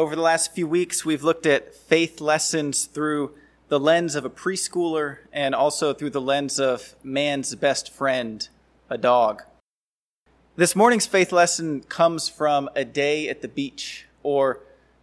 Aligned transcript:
Over 0.00 0.16
the 0.16 0.22
last 0.22 0.54
few 0.54 0.66
weeks, 0.66 1.04
we've 1.04 1.22
looked 1.22 1.44
at 1.44 1.74
faith 1.74 2.22
lessons 2.22 2.86
through 2.86 3.34
the 3.68 3.78
lens 3.78 4.14
of 4.14 4.24
a 4.24 4.30
preschooler 4.30 5.18
and 5.30 5.54
also 5.54 5.92
through 5.92 6.08
the 6.08 6.22
lens 6.22 6.58
of 6.58 6.94
man's 7.02 7.54
best 7.54 7.92
friend, 7.92 8.48
a 8.88 8.96
dog. 8.96 9.42
This 10.56 10.74
morning's 10.74 11.04
faith 11.04 11.32
lesson 11.32 11.82
comes 11.82 12.30
from 12.30 12.70
a 12.74 12.82
day 12.82 13.28
at 13.28 13.42
the 13.42 13.48
beach, 13.48 14.06
or 14.22 14.60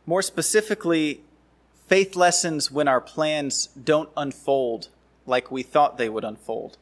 more 0.07 0.23
specifically, 0.23 1.21
faith 1.85 2.15
lessons 2.15 2.71
when 2.71 2.87
our 2.87 2.99
plans 2.99 3.67
don't 3.67 4.09
unfold 4.17 4.87
like 5.27 5.51
we 5.51 5.61
thought 5.61 5.99
they 5.99 6.09
would 6.09 6.23
unfold. 6.23 6.79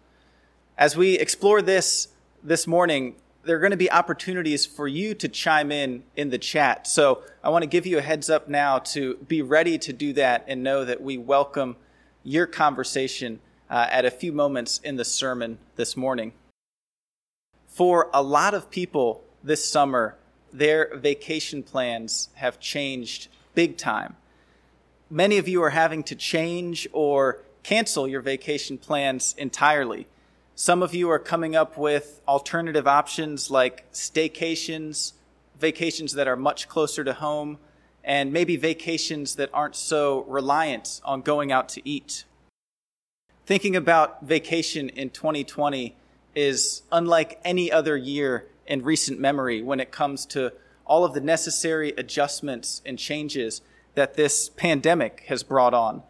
As 0.78 0.96
we 0.96 1.20
explore 1.20 1.62
this 1.62 2.08
this 2.42 2.66
morning, 2.66 3.16
there 3.46 3.56
are 3.56 3.60
going 3.60 3.72
to 3.72 3.78
be 3.78 3.92
opportunities 3.92 4.66
for 4.66 4.88
you 4.88 5.14
to 5.14 5.30
chime 5.30 5.72
in 5.72 6.04
in 6.16 6.32
the 6.32 6.38
chat. 6.38 6.88
So 6.88 7.22
I 7.44 7.50
want 7.50 7.62
to 7.62 7.68
give 7.68 7.86
you 7.86 8.00
a 8.00 8.02
heads 8.02 8.30
up 8.30 8.50
now 8.50 8.80
to 8.80 9.18
be 9.28 9.42
ready 9.42 9.78
to 9.78 9.94
do 9.94 10.14
that 10.14 10.46
and 10.48 10.64
know 10.64 10.84
that 10.84 11.02
we 11.02 11.18
welcome 11.18 11.76
your 12.24 12.48
conversation 12.48 13.40
uh, 13.70 13.88
at 13.92 14.04
a 14.04 14.12
few 14.12 14.32
moments 14.32 14.80
in 14.80 14.96
the 14.96 15.06
sermon 15.06 15.60
this 15.76 15.96
morning. 15.96 16.34
For 17.68 18.10
a 18.14 18.24
lot 18.24 18.56
of 18.56 18.72
people 18.72 19.24
this 19.44 19.64
summer, 19.64 20.18
their 20.52 20.96
vacation 20.96 21.62
plans 21.62 22.30
have 22.36 22.60
changed 22.60 23.28
big 23.54 23.78
time. 23.78 24.16
Many 25.10 25.38
of 25.38 25.48
you 25.48 25.62
are 25.62 25.70
having 25.70 26.02
to 26.06 26.16
change 26.16 26.88
or 26.92 27.44
cancel 27.62 28.08
your 28.08 28.22
vacation 28.22 28.80
plans 28.80 29.36
entirely. 29.38 30.08
Some 30.58 30.82
of 30.82 30.96
you 30.96 31.10
are 31.10 31.20
coming 31.20 31.54
up 31.54 31.78
with 31.78 32.22
alternative 32.26 32.88
options 32.88 33.52
like 33.52 33.92
staycations, 33.92 35.12
vacations 35.60 36.14
that 36.14 36.30
are 36.30 36.38
much 36.38 36.70
closer 36.70 37.04
to 37.04 37.12
home, 37.12 37.58
and 38.06 38.32
maybe 38.32 38.56
vacations 38.56 39.36
that 39.36 39.50
aren't 39.54 39.76
so 39.76 40.22
reliant 40.30 41.02
on 41.04 41.20
going 41.20 41.52
out 41.52 41.68
to 41.70 41.82
eat. 41.84 42.24
Thinking 43.46 43.76
about 43.76 44.24
vacation 44.24 44.88
in 44.88 45.10
2020 45.10 45.94
is 46.36 46.84
unlike 46.90 47.38
any 47.44 47.70
other 47.70 47.98
year 47.98 48.48
in 48.66 48.82
recent 48.82 49.20
memory 49.20 49.62
when 49.62 49.82
it 49.82 49.92
comes 49.92 50.26
to 50.28 50.54
all 50.86 51.04
of 51.04 51.14
the 51.14 51.20
necessary 51.20 51.90
adjustments 51.98 52.82
and 52.86 52.98
changes 52.98 53.62
that 53.96 54.14
this 54.14 54.48
pandemic 54.48 55.26
has 55.28 55.44
brought 55.44 55.74
on 55.74 56.02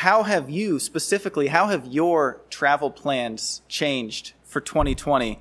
how 0.00 0.22
have 0.22 0.48
you 0.48 0.78
specifically, 0.78 1.48
how 1.48 1.66
have 1.66 1.84
your 1.84 2.40
travel 2.48 2.90
plans 2.90 3.60
changed 3.68 4.32
for 4.44 4.58
2020? 4.58 5.38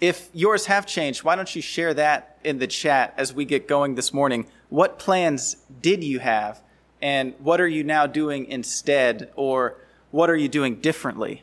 If 0.00 0.30
yours 0.32 0.66
have 0.66 0.86
changed, 0.86 1.24
why 1.24 1.34
don't 1.34 1.52
you 1.56 1.60
share 1.60 1.92
that 1.94 2.38
in 2.44 2.60
the 2.60 2.68
chat 2.68 3.12
as 3.16 3.34
we 3.34 3.44
get 3.44 3.66
going 3.66 3.96
this 3.96 4.14
morning? 4.14 4.46
What 4.68 5.00
plans 5.00 5.56
did 5.82 6.04
you 6.04 6.20
have? 6.20 6.62
And 7.02 7.34
what 7.40 7.60
are 7.60 7.66
you 7.66 7.82
now 7.82 8.06
doing 8.06 8.46
instead? 8.46 9.32
Or 9.34 9.78
what 10.12 10.30
are 10.30 10.36
you 10.36 10.48
doing 10.48 10.76
differently? 10.76 11.42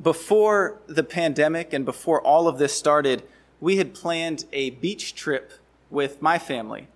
Before 0.00 0.80
the 0.86 1.04
pandemic 1.04 1.74
and 1.74 1.84
before 1.84 2.22
all 2.22 2.48
of 2.48 2.56
this 2.56 2.72
started, 2.72 3.22
we 3.60 3.76
had 3.76 3.92
planned 3.92 4.46
a 4.50 4.70
beach 4.70 5.14
trip 5.14 5.52
with 5.90 6.22
my 6.22 6.38
family. 6.38 6.88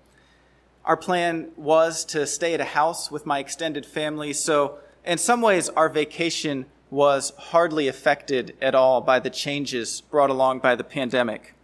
Our 0.84 0.96
plan 0.96 1.52
was 1.56 2.04
to 2.06 2.26
stay 2.26 2.54
at 2.54 2.60
a 2.60 2.64
house 2.64 3.08
with 3.10 3.24
my 3.24 3.38
extended 3.38 3.86
family, 3.86 4.32
so 4.32 4.78
in 5.04 5.18
some 5.18 5.40
ways, 5.40 5.68
our 5.68 5.88
vacation 5.88 6.66
was 6.90 7.32
hardly 7.38 7.88
affected 7.88 8.56
at 8.60 8.74
all 8.74 9.00
by 9.00 9.20
the 9.20 9.30
changes 9.30 10.00
brought 10.00 10.28
along 10.28 10.58
by 10.58 10.74
the 10.74 10.84
pandemic. 10.84 11.54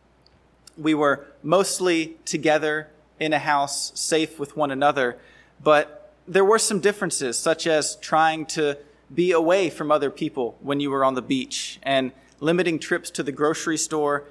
We 0.77 0.95
were 0.95 1.27
mostly 1.43 2.17
together 2.25 2.89
in 3.19 3.33
a 3.33 3.39
house, 3.41 3.93
safe 3.99 4.39
with 4.39 4.57
one 4.57 4.71
another, 4.71 5.19
but 5.63 6.13
there 6.27 6.45
were 6.45 6.59
some 6.59 6.79
differences, 6.79 7.37
such 7.37 7.67
as 7.67 7.97
trying 7.97 8.47
to 8.47 8.79
be 9.13 9.33
away 9.33 9.69
from 9.69 9.91
other 9.91 10.11
people 10.11 10.57
when 10.61 10.79
you 10.79 10.91
were 10.91 11.05
on 11.05 11.15
the 11.15 11.23
beach 11.23 11.81
and 11.83 12.13
limiting 12.39 12.79
trips 12.79 13.11
to 13.11 13.23
the 13.23 13.33
grocery 13.33 13.77
store 13.79 14.25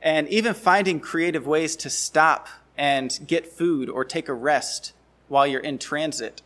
and 0.00 0.26
even 0.28 0.54
finding 0.54 0.98
creative 0.98 1.46
ways 1.46 1.76
to 1.76 1.90
stop 1.90 2.48
and 2.80 3.20
get 3.26 3.46
food 3.46 3.90
or 3.90 4.06
take 4.06 4.26
a 4.26 4.32
rest 4.32 4.94
while 5.28 5.46
you're 5.46 5.60
in 5.60 5.76
transit. 5.76 6.40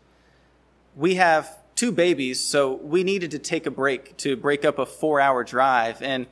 We 0.96 1.14
have 1.14 1.58
two 1.76 1.92
babies, 1.92 2.40
so 2.40 2.74
we 2.74 3.04
needed 3.04 3.30
to 3.30 3.38
take 3.38 3.66
a 3.66 3.70
break 3.70 4.16
to 4.16 4.36
break 4.36 4.64
up 4.64 4.80
a 4.80 4.84
four 4.84 5.20
hour 5.20 5.44
drive. 5.44 6.02
And 6.02 6.26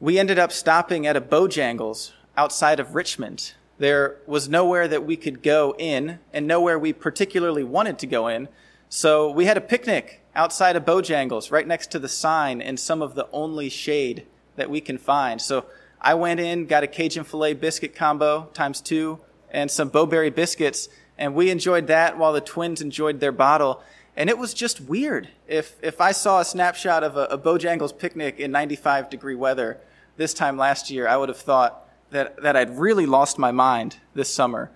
we 0.00 0.18
ended 0.18 0.38
up 0.38 0.52
stopping 0.52 1.06
at 1.06 1.16
a 1.16 1.20
Bojangles 1.20 2.12
outside 2.34 2.80
of 2.80 2.94
Richmond. 2.94 3.52
There 3.76 4.16
was 4.26 4.48
nowhere 4.48 4.88
that 4.88 5.04
we 5.04 5.18
could 5.18 5.42
go 5.42 5.74
in 5.78 6.18
and 6.32 6.46
nowhere 6.46 6.78
we 6.78 6.94
particularly 6.94 7.62
wanted 7.62 7.98
to 7.98 8.06
go 8.06 8.28
in. 8.28 8.48
So 8.88 9.30
we 9.30 9.44
had 9.44 9.58
a 9.58 9.60
picnic 9.60 10.22
outside 10.34 10.76
of 10.76 10.86
Bojangles 10.86 11.52
right 11.52 11.66
next 11.66 11.90
to 11.90 11.98
the 11.98 12.08
sign 12.08 12.62
in 12.62 12.78
some 12.78 13.02
of 13.02 13.14
the 13.14 13.28
only 13.32 13.68
shade 13.68 14.24
that 14.56 14.70
we 14.70 14.80
can 14.80 14.96
find. 14.96 15.42
So 15.42 15.66
I 16.00 16.14
went 16.14 16.40
in, 16.40 16.64
got 16.64 16.84
a 16.84 16.86
Cajun 16.86 17.24
filet 17.24 17.52
biscuit 17.52 17.94
combo 17.94 18.48
times 18.54 18.80
two, 18.80 19.18
and 19.50 19.70
some 19.70 19.88
Bo-Berry 19.88 20.30
biscuits, 20.30 20.88
and 21.18 21.34
we 21.34 21.50
enjoyed 21.50 21.86
that 21.86 22.18
while 22.18 22.32
the 22.32 22.40
twins 22.40 22.80
enjoyed 22.80 23.20
their 23.20 23.32
bottle. 23.32 23.82
And 24.16 24.30
it 24.30 24.38
was 24.38 24.54
just 24.54 24.80
weird. 24.80 25.28
If 25.46 25.76
if 25.82 26.00
I 26.00 26.12
saw 26.12 26.40
a 26.40 26.44
snapshot 26.44 27.04
of 27.04 27.16
a, 27.16 27.24
a 27.24 27.38
Bojangles 27.38 27.96
picnic 27.96 28.38
in 28.40 28.50
95 28.50 29.10
degree 29.10 29.34
weather 29.34 29.78
this 30.16 30.32
time 30.32 30.56
last 30.56 30.90
year, 30.90 31.06
I 31.06 31.16
would 31.16 31.28
have 31.28 31.38
thought 31.38 31.86
that 32.10 32.40
that 32.42 32.56
I'd 32.56 32.78
really 32.78 33.06
lost 33.06 33.38
my 33.38 33.52
mind 33.52 33.98
this 34.14 34.32
summer. 34.32 34.70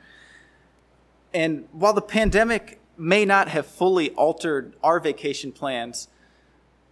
And 1.32 1.68
while 1.72 1.92
the 1.92 2.02
pandemic 2.02 2.80
may 2.96 3.24
not 3.24 3.48
have 3.48 3.66
fully 3.66 4.10
altered 4.10 4.74
our 4.82 5.00
vacation 5.00 5.52
plans, 5.52 6.08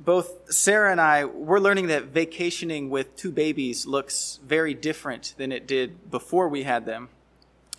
both 0.01 0.53
Sarah 0.53 0.93
and 0.93 1.01
I, 1.01 1.25
we're 1.25 1.59
learning 1.59 1.89
that 1.89 2.05
vacationing 2.05 2.89
with 2.89 3.17
two 3.17 3.33
babies 3.33 3.85
looks 3.85 4.39
very 4.45 4.75
different 4.75 5.35
than 5.37 5.51
it 5.51 5.67
did 5.67 6.11
before 6.11 6.49
we 6.49 6.63
had 6.63 6.87
them. 6.87 7.09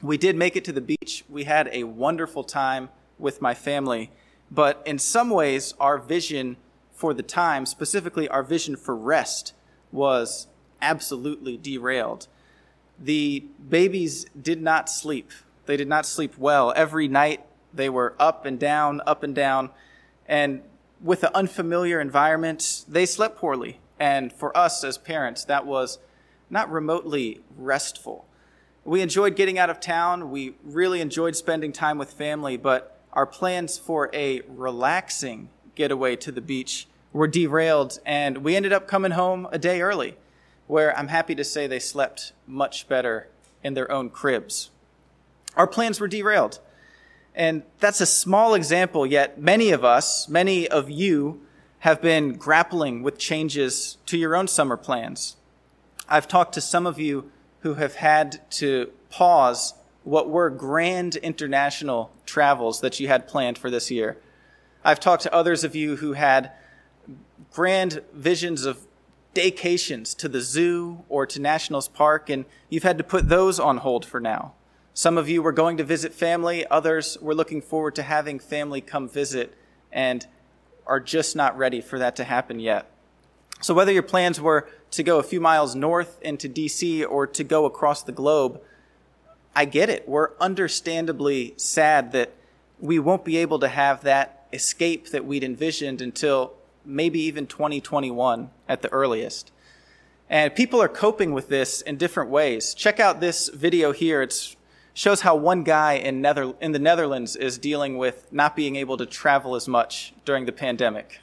We 0.01 0.17
did 0.17 0.35
make 0.35 0.55
it 0.55 0.63
to 0.65 0.71
the 0.71 0.81
beach. 0.81 1.25
We 1.27 1.43
had 1.43 1.69
a 1.73 1.83
wonderful 1.83 2.43
time 2.43 2.89
with 3.17 3.41
my 3.41 3.53
family. 3.53 4.11
But 4.49 4.81
in 4.85 4.97
some 4.97 5.29
ways, 5.29 5.73
our 5.79 5.97
vision 5.97 6.57
for 6.93 7.13
the 7.13 7.23
time, 7.23 7.65
specifically 7.65 8.27
our 8.29 8.43
vision 8.43 8.75
for 8.75 8.95
rest, 8.95 9.53
was 9.91 10.47
absolutely 10.81 11.57
derailed. 11.57 12.27
The 12.97 13.45
babies 13.69 14.25
did 14.41 14.61
not 14.61 14.89
sleep. 14.89 15.31
They 15.65 15.77
did 15.77 15.87
not 15.87 16.05
sleep 16.05 16.37
well. 16.37 16.73
Every 16.75 17.07
night 17.07 17.45
they 17.73 17.89
were 17.89 18.15
up 18.19 18.45
and 18.45 18.59
down, 18.59 19.01
up 19.05 19.23
and 19.23 19.35
down. 19.35 19.69
And 20.27 20.61
with 21.01 21.23
an 21.23 21.31
unfamiliar 21.33 21.99
environment, 21.99 22.85
they 22.87 23.05
slept 23.05 23.37
poorly. 23.37 23.79
And 23.99 24.31
for 24.31 24.55
us 24.57 24.83
as 24.83 24.97
parents, 24.97 25.43
that 25.45 25.65
was 25.65 25.99
not 26.49 26.71
remotely 26.71 27.41
restful. 27.57 28.25
We 28.89 29.01
enjoyed 29.01 29.35
getting 29.35 29.59
out 29.59 29.69
of 29.69 29.79
town. 29.79 30.31
We 30.31 30.55
really 30.63 30.99
enjoyed 30.99 31.35
spending 31.35 31.71
time 31.71 31.99
with 31.99 32.11
family, 32.11 32.57
but 32.57 32.99
our 33.13 33.27
plans 33.27 33.77
for 33.77 34.09
a 34.15 34.41
relaxing 34.47 35.49
getaway 35.75 36.15
to 36.15 36.31
the 36.31 36.41
beach 36.41 36.87
were 37.13 37.27
derailed, 37.27 37.99
and 38.03 38.39
we 38.39 38.55
ended 38.55 38.73
up 38.73 38.87
coming 38.87 39.11
home 39.11 39.47
a 39.51 39.59
day 39.59 39.79
early, 39.81 40.17
where 40.65 40.97
I'm 40.97 41.09
happy 41.09 41.35
to 41.35 41.43
say 41.43 41.67
they 41.67 41.77
slept 41.77 42.33
much 42.47 42.87
better 42.87 43.27
in 43.63 43.75
their 43.75 43.91
own 43.91 44.09
cribs. 44.09 44.71
Our 45.55 45.67
plans 45.67 45.99
were 45.99 46.07
derailed. 46.07 46.59
And 47.35 47.61
that's 47.77 48.01
a 48.01 48.07
small 48.07 48.55
example, 48.55 49.05
yet 49.05 49.39
many 49.39 49.69
of 49.69 49.85
us, 49.85 50.27
many 50.27 50.67
of 50.67 50.89
you, 50.89 51.41
have 51.81 52.01
been 52.01 52.33
grappling 52.33 53.03
with 53.03 53.19
changes 53.19 53.99
to 54.07 54.17
your 54.17 54.35
own 54.35 54.47
summer 54.47 54.77
plans. 54.77 55.35
I've 56.09 56.27
talked 56.27 56.55
to 56.55 56.61
some 56.61 56.87
of 56.87 56.97
you 56.97 57.31
who 57.61 57.75
have 57.75 57.95
had 57.95 58.41
to 58.51 58.91
pause 59.09 59.73
what 60.03 60.29
were 60.29 60.49
grand 60.49 61.15
international 61.17 62.11
travels 62.25 62.81
that 62.81 62.99
you 62.99 63.07
had 63.07 63.27
planned 63.27 63.57
for 63.57 63.69
this 63.69 63.91
year. 63.91 64.17
I've 64.83 64.99
talked 64.99 65.23
to 65.23 65.33
others 65.33 65.63
of 65.63 65.75
you 65.75 65.97
who 65.97 66.13
had 66.13 66.51
grand 67.51 68.01
visions 68.13 68.65
of 68.65 68.85
vacations 69.35 70.13
to 70.15 70.27
the 70.27 70.41
zoo 70.41 71.03
or 71.09 71.25
to 71.25 71.39
Nationals 71.39 71.87
Park, 71.87 72.29
and 72.29 72.45
you've 72.69 72.83
had 72.83 72.97
to 72.97 73.03
put 73.03 73.29
those 73.29 73.59
on 73.59 73.77
hold 73.77 74.05
for 74.05 74.19
now. 74.19 74.53
Some 74.93 75.17
of 75.17 75.29
you 75.29 75.41
were 75.41 75.51
going 75.51 75.77
to 75.77 75.83
visit 75.83 76.13
family, 76.13 76.65
others 76.67 77.17
were 77.21 77.35
looking 77.35 77.61
forward 77.61 77.95
to 77.95 78.03
having 78.03 78.39
family 78.39 78.81
come 78.81 79.07
visit 79.07 79.55
and 79.91 80.25
are 80.85 80.99
just 80.99 81.35
not 81.35 81.57
ready 81.57 81.81
for 81.81 81.99
that 81.99 82.15
to 82.17 82.23
happen 82.23 82.59
yet. 82.59 82.89
So, 83.61 83.73
whether 83.73 83.91
your 83.91 84.03
plans 84.03 84.41
were 84.41 84.69
to 84.91 85.03
go 85.03 85.19
a 85.19 85.23
few 85.23 85.39
miles 85.39 85.75
north 85.75 86.21
into 86.21 86.49
DC 86.49 87.05
or 87.07 87.27
to 87.27 87.43
go 87.43 87.65
across 87.65 88.03
the 88.03 88.11
globe, 88.11 88.61
I 89.55 89.65
get 89.65 89.89
it. 89.89 90.07
We're 90.07 90.31
understandably 90.39 91.53
sad 91.57 92.11
that 92.13 92.33
we 92.79 92.99
won't 92.99 93.25
be 93.25 93.37
able 93.37 93.59
to 93.59 93.67
have 93.67 94.01
that 94.03 94.47
escape 94.53 95.09
that 95.09 95.25
we'd 95.25 95.43
envisioned 95.43 96.01
until 96.01 96.53
maybe 96.85 97.19
even 97.21 97.45
2021 97.45 98.49
at 98.67 98.81
the 98.81 98.89
earliest. 98.89 99.51
And 100.29 100.55
people 100.55 100.81
are 100.81 100.87
coping 100.87 101.33
with 101.33 101.49
this 101.49 101.81
in 101.81 101.97
different 101.97 102.29
ways. 102.29 102.73
Check 102.73 102.99
out 102.99 103.19
this 103.19 103.49
video 103.49 103.91
here. 103.91 104.21
It 104.21 104.55
shows 104.93 105.21
how 105.21 105.35
one 105.35 105.63
guy 105.63 105.93
in, 105.93 106.21
Nether- 106.21 106.53
in 106.61 106.71
the 106.71 106.79
Netherlands 106.79 107.35
is 107.35 107.57
dealing 107.57 107.97
with 107.97 108.31
not 108.31 108.55
being 108.55 108.75
able 108.75 108.97
to 108.97 109.05
travel 109.05 109.55
as 109.55 109.67
much 109.67 110.13
during 110.25 110.45
the 110.45 110.51
pandemic. 110.51 111.19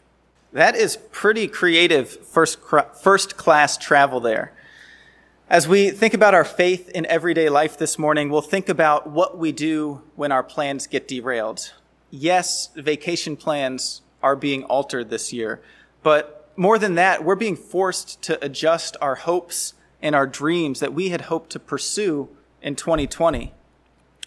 That 0.52 0.76
is 0.76 0.96
pretty 1.10 1.48
creative 1.48 2.08
first, 2.08 2.58
first 2.94 3.36
class 3.36 3.76
travel 3.76 4.20
there. 4.20 4.52
As 5.48 5.68
we 5.68 5.90
think 5.90 6.14
about 6.14 6.34
our 6.34 6.44
faith 6.44 6.88
in 6.88 7.06
everyday 7.06 7.48
life 7.48 7.78
this 7.78 7.98
morning, 7.98 8.30
we'll 8.30 8.40
think 8.40 8.68
about 8.68 9.08
what 9.08 9.38
we 9.38 9.52
do 9.52 10.02
when 10.16 10.32
our 10.32 10.42
plans 10.42 10.86
get 10.86 11.06
derailed. 11.06 11.72
Yes, 12.10 12.70
vacation 12.74 13.36
plans 13.36 14.02
are 14.22 14.34
being 14.34 14.64
altered 14.64 15.10
this 15.10 15.32
year, 15.32 15.60
but 16.02 16.50
more 16.56 16.78
than 16.78 16.94
that, 16.94 17.22
we're 17.22 17.36
being 17.36 17.56
forced 17.56 18.22
to 18.22 18.42
adjust 18.44 18.96
our 19.00 19.16
hopes 19.16 19.74
and 20.00 20.14
our 20.14 20.26
dreams 20.26 20.80
that 20.80 20.94
we 20.94 21.10
had 21.10 21.22
hoped 21.22 21.50
to 21.50 21.58
pursue 21.58 22.28
in 22.62 22.74
2020. 22.74 23.52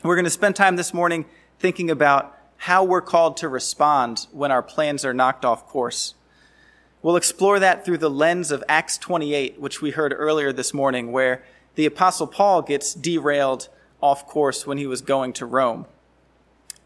We're 0.04 0.16
going 0.16 0.26
to 0.26 0.30
spend 0.30 0.56
time 0.56 0.76
this 0.76 0.94
morning 0.94 1.26
thinking 1.60 1.90
about 1.90 2.38
how 2.60 2.84
we're 2.84 3.02
called 3.02 3.38
to 3.38 3.48
respond 3.48 4.28
when 4.32 4.52
our 4.52 4.62
plans 4.62 5.06
are 5.06 5.14
knocked 5.14 5.46
off 5.46 5.66
course. 5.66 6.14
We'll 7.02 7.16
explore 7.16 7.58
that 7.60 7.86
through 7.86 8.00
the 8.00 8.10
lens 8.10 8.52
of 8.52 8.62
Acts 8.68 8.98
28, 8.98 9.62
which 9.62 9.82
we 9.82 9.92
heard 9.92 10.14
earlier 10.16 10.52
this 10.52 10.74
morning, 10.74 11.14
where 11.14 11.42
the 11.76 11.86
Apostle 11.86 12.28
Paul 12.28 12.62
gets 12.62 12.94
derailed 12.94 13.70
off 14.02 14.28
course 14.28 14.68
when 14.68 14.78
he 14.78 14.86
was 14.86 15.00
going 15.00 15.32
to 15.34 15.46
Rome. 15.46 15.86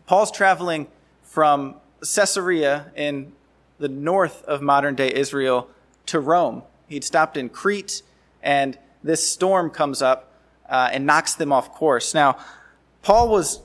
Paul's 0.06 0.30
traveling 0.30 0.88
from 1.24 1.76
Caesarea 2.02 2.92
in 2.96 3.34
the 3.80 3.90
north 3.90 4.44
of 4.44 4.62
modern 4.62 4.94
day 4.94 5.12
Israel 5.12 5.68
to 6.06 6.20
Rome. 6.20 6.62
He'd 6.88 7.04
stopped 7.04 7.36
in 7.36 7.50
Crete, 7.50 8.04
and 8.44 8.78
this 9.04 9.28
storm 9.28 9.72
comes 9.72 10.04
up 10.04 10.32
uh, 10.70 10.90
and 10.92 11.08
knocks 11.08 11.34
them 11.34 11.52
off 11.52 11.74
course. 11.74 12.14
Now, 12.14 12.38
Paul 13.02 13.30
was 13.30 13.62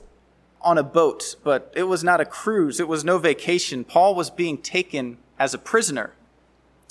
on 0.61 0.77
a 0.77 0.83
boat, 0.83 1.35
but 1.43 1.71
it 1.75 1.83
was 1.83 2.03
not 2.03 2.21
a 2.21 2.25
cruise, 2.25 2.79
it 2.79 2.87
was 2.87 3.03
no 3.03 3.17
vacation. 3.17 3.83
Paul 3.83 4.15
was 4.15 4.29
being 4.29 4.57
taken 4.57 5.17
as 5.37 5.53
a 5.53 5.57
prisoner. 5.57 6.13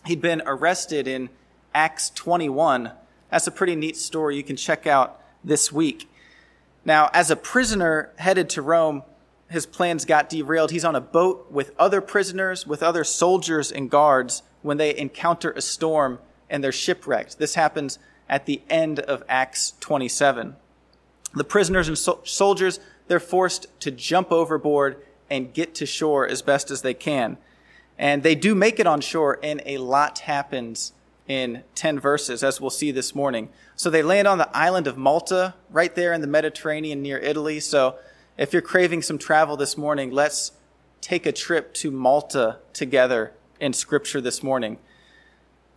He'd 0.07 0.23
been 0.23 0.43
arrested 0.47 1.07
in 1.07 1.29
Acts 1.75 2.11
21. 2.11 2.93
That's 3.31 3.47
a 3.47 3.51
pretty 3.51 3.77
neat 3.77 3.97
story 3.97 4.37
you 4.37 4.43
can 4.43 4.57
check 4.57 4.87
out 4.87 5.21
this 5.45 5.71
week. 5.71 6.09
Now, 6.85 7.11
as 7.13 7.31
a 7.31 7.37
prisoner 7.37 8.13
headed 8.17 8.49
to 8.51 8.63
Rome, 8.63 9.03
his 9.51 9.67
plans 9.67 10.05
got 10.05 10.29
derailed. 10.29 10.71
He's 10.71 10.85
on 10.85 10.97
a 10.97 11.01
boat 11.01 11.51
with 11.51 11.73
other 11.79 12.01
prisoners, 12.01 12.67
with 12.67 12.83
other 12.83 13.05
soldiers 13.05 13.73
and 13.73 13.91
guards 13.91 14.43
when 14.63 14.77
they 14.77 14.97
encounter 14.97 15.51
a 15.53 15.61
storm 15.61 16.19
and 16.51 16.63
they're 16.63 16.73
shipwrecked. 16.73 17.39
This 17.39 17.55
happens 17.55 17.99
at 18.29 18.47
the 18.47 18.63
end 18.69 19.01
of 19.01 19.23
Acts 19.29 19.75
27. 19.81 20.57
The 21.35 21.45
prisoners 21.45 21.89
and 21.89 21.99
so- 21.99 22.21
soldiers, 22.25 22.81
they're 23.09 23.21
forced 23.21 23.67
to 23.81 23.91
jump 23.91 24.31
overboard 24.31 25.03
and 25.31 25.53
get 25.53 25.75
to 25.77 25.87
shore 25.87 26.27
as 26.27 26.43
best 26.43 26.71
as 26.71 26.83
they 26.83 26.95
can. 26.95 27.39
And 27.99 28.23
they 28.23 28.35
do 28.35 28.55
make 28.55 28.79
it 28.79 28.87
on 28.87 29.01
shore, 29.01 29.39
and 29.43 29.61
a 29.67 29.79
lot 29.79 30.21
happens 30.21 30.93
in 31.27 31.63
10 31.75 31.99
verses, 31.99 32.43
as 32.43 32.61
we'll 32.61 32.71
see 32.71 32.91
this 32.91 33.15
morning. 33.15 33.51
So 33.77 33.91
they 33.91 34.03
land 34.03 34.27
on 34.27 34.39
the 34.39 34.57
island 34.57 34.87
of 34.87 34.97
Malta, 34.97 35.55
right 35.71 35.95
there 35.95 36.13
in 36.13 36.21
the 36.21 36.27
Mediterranean 36.27 37.03
near 37.03 37.19
Italy. 37.19 37.61
So 37.61 37.97
if 38.37 38.53
you're 38.53 38.63
craving 38.63 39.03
some 39.03 39.19
travel 39.19 39.57
this 39.57 39.77
morning, 39.77 40.11
let's 40.11 40.53
take 41.01 41.27
a 41.27 41.33
trip 41.33 41.75
to 41.75 41.91
Malta 41.91 42.59
together 42.73 43.33
in 43.61 43.73
Scripture 43.73 44.21
this 44.21 44.43
morning. 44.43 44.79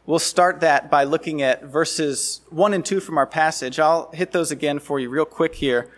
We'll 0.06 0.19
start 0.19 0.62
that 0.62 0.89
by 0.89 1.04
looking 1.04 1.42
at 1.42 1.63
verses 1.63 2.42
1 2.50 2.74
and 2.74 2.86
2 2.86 3.00
from 3.00 3.18
our 3.18 3.28
passage. 3.28 3.80
I'll 3.80 4.12
hit 4.12 4.31
those 4.31 4.51
again 4.51 4.80
for 4.80 5.00
you 5.00 5.10
real 5.10 5.25
quick 5.25 5.56
here. 5.56 5.92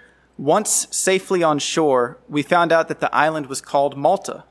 Once 0.44 0.88
safely 0.92 1.42
on 1.42 1.58
shore, 1.58 2.18
we 2.28 2.44
found 2.44 2.72
out 2.72 2.88
that 2.90 3.00
the 3.00 3.16
island 3.16 3.46
was 3.46 3.62
called 3.62 3.96
Malta 3.96 4.44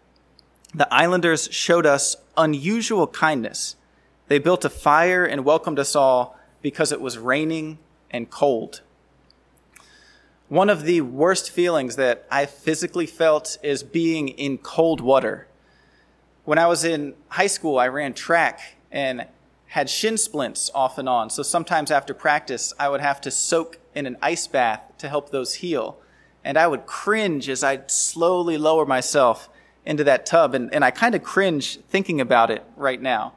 the 0.74 0.92
islanders 0.92 1.48
showed 1.52 1.84
us 1.84 2.16
unusual 2.36 3.06
kindness. 3.06 3.76
They 4.28 4.38
built 4.38 4.64
a 4.64 4.70
fire 4.70 5.24
and 5.24 5.44
welcomed 5.44 5.78
us 5.78 5.94
all 5.94 6.38
because 6.62 6.92
it 6.92 7.00
was 7.00 7.18
raining 7.18 7.78
and 8.10 8.30
cold. 8.30 8.80
One 10.48 10.70
of 10.70 10.84
the 10.84 11.00
worst 11.02 11.50
feelings 11.50 11.96
that 11.96 12.26
I 12.30 12.46
physically 12.46 13.06
felt 13.06 13.58
is 13.62 13.82
being 13.82 14.28
in 14.28 14.58
cold 14.58 15.00
water. 15.00 15.46
When 16.44 16.58
I 16.58 16.66
was 16.66 16.84
in 16.84 17.14
high 17.28 17.46
school, 17.46 17.78
I 17.78 17.88
ran 17.88 18.14
track 18.14 18.76
and 18.90 19.26
had 19.66 19.88
shin 19.88 20.18
splints 20.18 20.70
off 20.74 20.98
and 20.98 21.08
on. 21.08 21.30
So 21.30 21.42
sometimes 21.42 21.90
after 21.90 22.12
practice, 22.12 22.74
I 22.78 22.88
would 22.88 23.00
have 23.00 23.20
to 23.22 23.30
soak 23.30 23.78
in 23.94 24.06
an 24.06 24.16
ice 24.20 24.46
bath 24.46 24.91
to 25.02 25.08
help 25.08 25.30
those 25.30 25.54
heal. 25.54 25.98
And 26.44 26.58
I 26.58 26.66
would 26.66 26.86
cringe 26.86 27.48
as 27.48 27.62
I'd 27.62 27.90
slowly 27.90 28.58
lower 28.58 28.84
myself 28.86 29.48
into 29.84 30.04
that 30.04 30.26
tub. 30.26 30.54
And, 30.54 30.72
and 30.74 30.84
I 30.84 30.90
kind 30.90 31.14
of 31.14 31.22
cringe 31.22 31.78
thinking 31.88 32.20
about 32.20 32.50
it 32.50 32.64
right 32.76 33.00
now. 33.00 33.34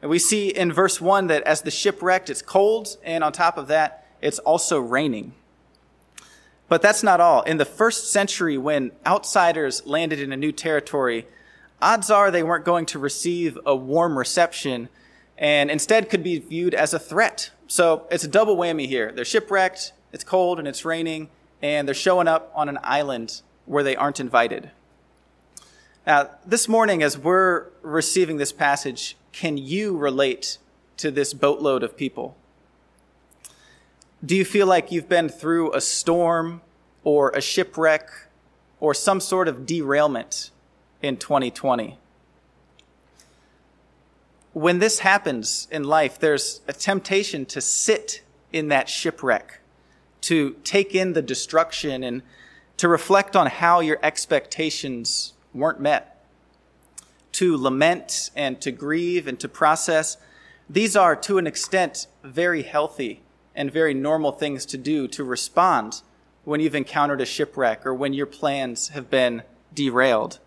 And 0.00 0.10
we 0.10 0.18
see 0.18 0.48
in 0.48 0.72
verse 0.72 1.00
1 1.00 1.26
that 1.26 1.42
as 1.42 1.62
the 1.62 1.70
ship 1.70 2.00
wrecked, 2.00 2.30
it's 2.30 2.40
cold, 2.40 2.96
and 3.02 3.22
on 3.22 3.32
top 3.32 3.58
of 3.58 3.66
that, 3.68 4.06
it's 4.22 4.38
also 4.38 4.78
raining. 4.78 5.34
But 6.68 6.80
that's 6.80 7.02
not 7.02 7.20
all. 7.20 7.42
In 7.42 7.58
the 7.58 7.64
first 7.64 8.10
century, 8.12 8.56
when 8.56 8.92
outsiders 9.04 9.84
landed 9.86 10.20
in 10.20 10.32
a 10.32 10.36
new 10.36 10.52
territory, 10.52 11.26
odds 11.82 12.10
are 12.10 12.30
they 12.30 12.42
weren't 12.42 12.64
going 12.64 12.86
to 12.86 12.98
receive 12.98 13.58
a 13.66 13.74
warm 13.74 14.16
reception 14.16 14.88
and 15.36 15.70
instead 15.70 16.10
could 16.10 16.22
be 16.22 16.38
viewed 16.38 16.74
as 16.74 16.92
a 16.92 16.98
threat. 16.98 17.50
So 17.66 18.06
it's 18.10 18.24
a 18.24 18.28
double 18.28 18.56
whammy 18.56 18.86
here. 18.86 19.10
They're 19.10 19.24
shipwrecked, 19.24 19.92
it's 20.12 20.24
cold, 20.24 20.58
and 20.58 20.66
it's 20.66 20.84
raining, 20.84 21.28
and 21.62 21.86
they're 21.86 21.94
showing 21.94 22.28
up 22.28 22.50
on 22.54 22.68
an 22.68 22.78
island 22.82 23.42
where 23.66 23.82
they 23.82 23.96
aren't 23.96 24.20
invited. 24.20 24.70
Now, 26.06 26.30
this 26.44 26.68
morning, 26.68 27.02
as 27.02 27.18
we're 27.18 27.66
receiving 27.82 28.38
this 28.38 28.52
passage, 28.52 29.16
can 29.32 29.56
you 29.56 29.96
relate 29.96 30.58
to 30.96 31.10
this 31.10 31.32
boatload 31.34 31.82
of 31.82 31.96
people? 31.96 32.36
Do 34.24 34.36
you 34.36 34.44
feel 34.44 34.66
like 34.66 34.90
you've 34.90 35.08
been 35.08 35.28
through 35.28 35.72
a 35.74 35.80
storm 35.80 36.62
or 37.04 37.30
a 37.30 37.40
shipwreck 37.40 38.10
or 38.78 38.92
some 38.92 39.20
sort 39.20 39.48
of 39.48 39.64
derailment 39.66 40.50
in 41.00 41.16
2020? 41.16 41.98
When 44.52 44.78
this 44.78 44.98
happens 44.98 45.68
in 45.70 45.84
life, 45.84 46.18
there's 46.18 46.60
a 46.66 46.72
temptation 46.72 47.46
to 47.46 47.60
sit 47.60 48.22
in 48.52 48.68
that 48.68 48.88
shipwreck, 48.88 49.59
to 50.22 50.56
take 50.64 50.94
in 50.94 51.12
the 51.12 51.22
destruction 51.22 52.02
and 52.02 52.22
to 52.76 52.88
reflect 52.88 53.36
on 53.36 53.46
how 53.46 53.80
your 53.80 53.98
expectations 54.02 55.34
weren't 55.52 55.80
met. 55.80 56.24
To 57.32 57.56
lament 57.56 58.30
and 58.34 58.60
to 58.60 58.72
grieve 58.72 59.26
and 59.26 59.38
to 59.40 59.48
process, 59.48 60.16
these 60.68 60.96
are 60.96 61.16
to 61.16 61.38
an 61.38 61.46
extent 61.46 62.06
very 62.22 62.62
healthy 62.62 63.22
and 63.54 63.72
very 63.72 63.94
normal 63.94 64.32
things 64.32 64.64
to 64.66 64.78
do 64.78 65.08
to 65.08 65.24
respond 65.24 66.02
when 66.44 66.60
you've 66.60 66.74
encountered 66.74 67.20
a 67.20 67.26
shipwreck 67.26 67.84
or 67.84 67.94
when 67.94 68.12
your 68.12 68.26
plans 68.26 68.88
have 68.88 69.10
been 69.10 69.42
derailed. 69.74 70.38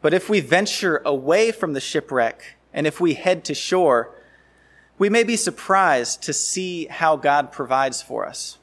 But 0.00 0.14
if 0.14 0.28
we 0.28 0.40
venture 0.40 1.02
away 1.04 1.52
from 1.52 1.72
the 1.72 1.80
shipwreck 1.80 2.56
and 2.72 2.86
if 2.86 3.00
we 3.00 3.14
head 3.14 3.44
to 3.46 3.54
shore, 3.54 4.14
we 4.98 5.08
may 5.08 5.24
be 5.24 5.36
surprised 5.36 6.22
to 6.22 6.32
see 6.32 6.86
how 6.86 7.16
God 7.16 7.50
provides 7.50 8.02
for 8.02 8.26
us. 8.26 8.58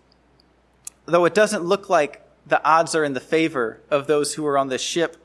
Though 1.11 1.25
it 1.25 1.33
doesn't 1.33 1.65
look 1.65 1.89
like 1.89 2.21
the 2.47 2.63
odds 2.63 2.95
are 2.95 3.03
in 3.03 3.11
the 3.11 3.19
favor 3.19 3.81
of 3.89 4.07
those 4.07 4.35
who 4.35 4.45
are 4.45 4.57
on 4.57 4.69
the 4.69 4.77
ship, 4.77 5.17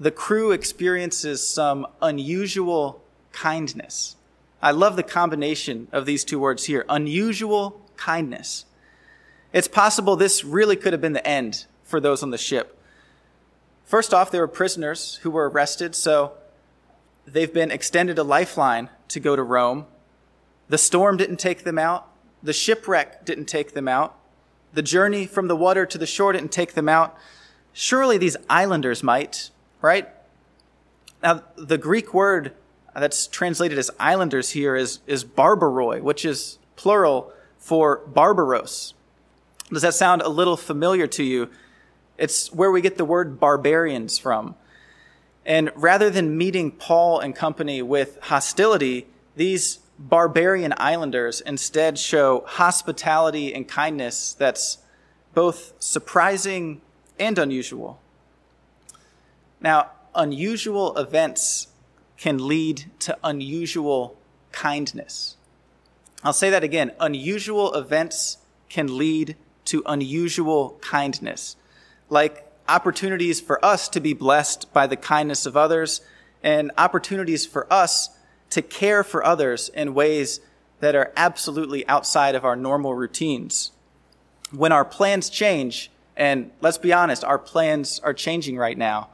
the 0.00 0.10
crew 0.10 0.52
experiences 0.52 1.46
some 1.46 1.86
unusual 2.00 3.04
kindness. 3.30 4.16
I 4.62 4.70
love 4.70 4.96
the 4.96 5.02
combination 5.02 5.86
of 5.92 6.06
these 6.06 6.24
two 6.24 6.38
words 6.38 6.64
here 6.64 6.86
unusual 6.88 7.82
kindness. 7.98 8.64
It's 9.52 9.68
possible 9.68 10.16
this 10.16 10.44
really 10.44 10.76
could 10.76 10.94
have 10.94 11.02
been 11.02 11.12
the 11.12 11.26
end 11.26 11.66
for 11.82 12.00
those 12.00 12.22
on 12.22 12.30
the 12.30 12.38
ship. 12.38 12.80
First 13.84 14.14
off, 14.14 14.30
there 14.30 14.40
were 14.40 14.48
prisoners 14.48 15.16
who 15.16 15.30
were 15.30 15.50
arrested, 15.50 15.94
so 15.94 16.32
they've 17.26 17.52
been 17.52 17.70
extended 17.70 18.18
a 18.18 18.24
lifeline 18.24 18.88
to 19.08 19.20
go 19.20 19.36
to 19.36 19.42
Rome. 19.42 19.84
The 20.70 20.78
storm 20.78 21.18
didn't 21.18 21.36
take 21.36 21.64
them 21.64 21.78
out, 21.78 22.08
the 22.42 22.54
shipwreck 22.54 23.26
didn't 23.26 23.44
take 23.44 23.74
them 23.74 23.88
out, 23.88 24.17
the 24.72 24.82
journey 24.82 25.26
from 25.26 25.48
the 25.48 25.56
water 25.56 25.86
to 25.86 25.98
the 25.98 26.06
shore 26.06 26.32
didn't 26.32 26.52
take 26.52 26.74
them 26.74 26.88
out. 26.88 27.16
Surely 27.72 28.18
these 28.18 28.36
islanders 28.48 29.02
might, 29.02 29.50
right? 29.80 30.08
Now, 31.22 31.42
the 31.56 31.78
Greek 31.78 32.14
word 32.14 32.52
that's 32.94 33.26
translated 33.26 33.78
as 33.78 33.90
islanders 33.98 34.50
here 34.50 34.76
is, 34.76 35.00
is 35.06 35.24
barbaroi, 35.24 36.00
which 36.00 36.24
is 36.24 36.58
plural 36.76 37.32
for 37.58 37.98
barbaros. 38.06 38.94
Does 39.70 39.82
that 39.82 39.94
sound 39.94 40.22
a 40.22 40.28
little 40.28 40.56
familiar 40.56 41.06
to 41.08 41.22
you? 41.22 41.50
It's 42.16 42.52
where 42.52 42.70
we 42.70 42.80
get 42.80 42.96
the 42.96 43.04
word 43.04 43.38
barbarians 43.38 44.18
from. 44.18 44.54
And 45.44 45.70
rather 45.74 46.10
than 46.10 46.36
meeting 46.36 46.70
Paul 46.70 47.20
and 47.20 47.34
company 47.34 47.80
with 47.82 48.18
hostility, 48.22 49.06
these 49.36 49.80
barbarian 49.98 50.72
islanders 50.76 51.40
instead 51.40 51.98
show 51.98 52.44
hospitality 52.46 53.52
and 53.52 53.66
kindness 53.66 54.32
that's 54.34 54.78
both 55.34 55.72
surprising 55.78 56.80
and 57.18 57.38
unusual. 57.38 58.00
Now, 59.60 59.90
unusual 60.14 60.96
events 60.96 61.68
can 62.16 62.46
lead 62.46 62.90
to 63.00 63.18
unusual 63.24 64.16
kindness. 64.52 65.36
I'll 66.22 66.32
say 66.32 66.50
that 66.50 66.64
again. 66.64 66.92
Unusual 67.00 67.74
events 67.74 68.38
can 68.68 68.96
lead 68.96 69.36
to 69.66 69.82
unusual 69.86 70.78
kindness, 70.80 71.56
like 72.08 72.44
opportunities 72.68 73.40
for 73.40 73.64
us 73.64 73.88
to 73.88 74.00
be 74.00 74.12
blessed 74.12 74.72
by 74.72 74.86
the 74.86 74.96
kindness 74.96 75.46
of 75.46 75.56
others 75.56 76.00
and 76.42 76.70
opportunities 76.76 77.46
for 77.46 77.72
us 77.72 78.10
to 78.50 78.62
care 78.62 79.04
for 79.04 79.24
others 79.24 79.68
in 79.70 79.94
ways 79.94 80.40
that 80.80 80.94
are 80.94 81.12
absolutely 81.16 81.86
outside 81.88 82.34
of 82.34 82.44
our 82.44 82.56
normal 82.56 82.94
routines. 82.94 83.72
When 84.50 84.72
our 84.72 84.84
plans 84.84 85.28
change, 85.28 85.90
and 86.16 86.50
let's 86.60 86.78
be 86.78 86.92
honest, 86.92 87.24
our 87.24 87.38
plans 87.38 88.00
are 88.00 88.14
changing 88.14 88.56
right 88.56 88.78
now. 88.78 89.10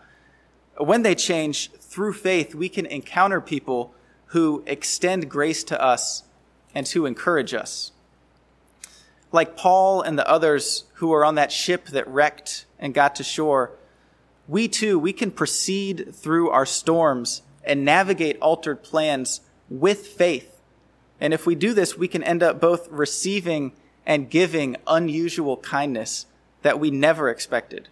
When 0.78 1.02
they 1.02 1.14
change 1.14 1.70
through 1.72 2.14
faith, 2.14 2.54
we 2.54 2.68
can 2.68 2.86
encounter 2.86 3.40
people 3.40 3.94
who 4.26 4.62
extend 4.66 5.30
grace 5.30 5.64
to 5.64 5.80
us 5.80 6.24
and 6.74 6.86
to 6.86 7.06
encourage 7.06 7.54
us. 7.54 7.92
Like 9.30 9.56
Paul 9.56 10.02
and 10.02 10.18
the 10.18 10.28
others 10.28 10.84
who 10.94 11.08
were 11.08 11.24
on 11.24 11.36
that 11.36 11.52
ship 11.52 11.86
that 11.86 12.06
wrecked 12.08 12.66
and 12.78 12.94
got 12.94 13.16
to 13.16 13.24
shore, 13.24 13.72
we 14.46 14.68
too, 14.68 14.98
we 14.98 15.12
can 15.12 15.30
proceed 15.30 16.14
through 16.14 16.50
our 16.50 16.66
storms 16.66 17.42
and 17.66 17.84
navigate 17.84 18.38
altered 18.40 18.82
plans 18.82 19.40
with 19.68 20.06
faith. 20.06 20.60
And 21.20 21.32
if 21.32 21.46
we 21.46 21.54
do 21.54 21.72
this, 21.72 21.96
we 21.96 22.08
can 22.08 22.22
end 22.22 22.42
up 22.42 22.60
both 22.60 22.88
receiving 22.90 23.72
and 24.06 24.30
giving 24.30 24.76
unusual 24.86 25.56
kindness 25.56 26.26
that 26.62 26.78
we 26.78 26.90
never 26.90 27.28
expected. 27.28 27.88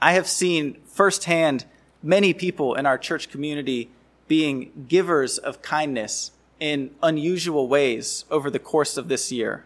I 0.00 0.12
have 0.12 0.26
seen 0.26 0.78
firsthand 0.84 1.64
many 2.02 2.32
people 2.32 2.74
in 2.74 2.86
our 2.86 2.98
church 2.98 3.28
community 3.30 3.90
being 4.28 4.86
givers 4.88 5.38
of 5.38 5.62
kindness 5.62 6.32
in 6.58 6.90
unusual 7.02 7.68
ways 7.68 8.24
over 8.30 8.50
the 8.50 8.58
course 8.58 8.96
of 8.96 9.08
this 9.08 9.30
year. 9.30 9.64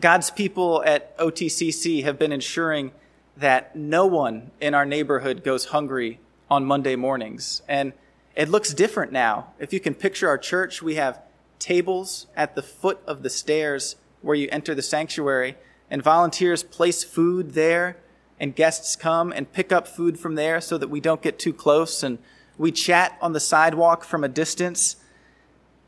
God's 0.00 0.30
people 0.30 0.82
at 0.84 1.16
OTCC 1.18 2.02
have 2.04 2.18
been 2.18 2.32
ensuring 2.32 2.92
that 3.36 3.76
no 3.76 4.06
one 4.06 4.50
in 4.60 4.74
our 4.74 4.86
neighborhood 4.86 5.44
goes 5.44 5.66
hungry 5.66 6.18
on 6.52 6.66
Monday 6.66 6.94
mornings. 6.96 7.62
And 7.66 7.94
it 8.36 8.46
looks 8.50 8.74
different 8.74 9.10
now. 9.10 9.54
If 9.58 9.72
you 9.72 9.80
can 9.80 9.94
picture 9.94 10.28
our 10.28 10.36
church, 10.36 10.82
we 10.82 10.96
have 10.96 11.22
tables 11.58 12.26
at 12.36 12.54
the 12.54 12.62
foot 12.62 13.00
of 13.06 13.22
the 13.22 13.30
stairs 13.30 13.96
where 14.20 14.36
you 14.36 14.50
enter 14.52 14.74
the 14.74 14.82
sanctuary, 14.82 15.56
and 15.90 16.02
volunteers 16.02 16.62
place 16.62 17.04
food 17.04 17.52
there, 17.52 17.96
and 18.38 18.54
guests 18.54 18.96
come 18.96 19.32
and 19.32 19.50
pick 19.50 19.72
up 19.72 19.88
food 19.88 20.18
from 20.18 20.34
there 20.34 20.60
so 20.60 20.76
that 20.76 20.88
we 20.88 21.00
don't 21.00 21.22
get 21.22 21.38
too 21.38 21.54
close, 21.54 22.02
and 22.02 22.18
we 22.58 22.70
chat 22.70 23.16
on 23.22 23.32
the 23.32 23.40
sidewalk 23.40 24.04
from 24.04 24.22
a 24.22 24.28
distance. 24.28 24.96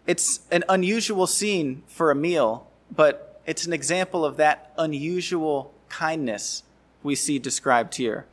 It's 0.07 0.41
an 0.51 0.65
unusual 0.67 1.27
scene 1.27 1.83
for 1.87 2.11
a 2.11 2.15
meal, 2.15 2.71
but 2.91 3.43
it's 3.45 3.67
an 3.67 3.75
example 3.75 4.25
of 4.25 4.39
that 4.39 4.73
unusual 4.79 5.75
kindness 5.91 6.63
we 7.03 7.15
see 7.15 7.39
described 7.39 7.97
here. 7.97 8.25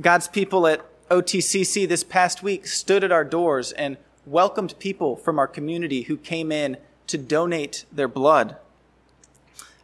God's 0.00 0.28
people 0.28 0.66
at 0.66 0.80
OTCC 1.10 1.88
this 1.88 2.02
past 2.02 2.42
week 2.42 2.66
stood 2.66 3.04
at 3.04 3.12
our 3.12 3.24
doors 3.24 3.70
and 3.72 3.96
welcomed 4.24 4.76
people 4.80 5.14
from 5.14 5.38
our 5.38 5.46
community 5.46 6.02
who 6.02 6.16
came 6.16 6.50
in 6.50 6.76
to 7.06 7.16
donate 7.16 7.84
their 7.92 8.08
blood. 8.08 8.56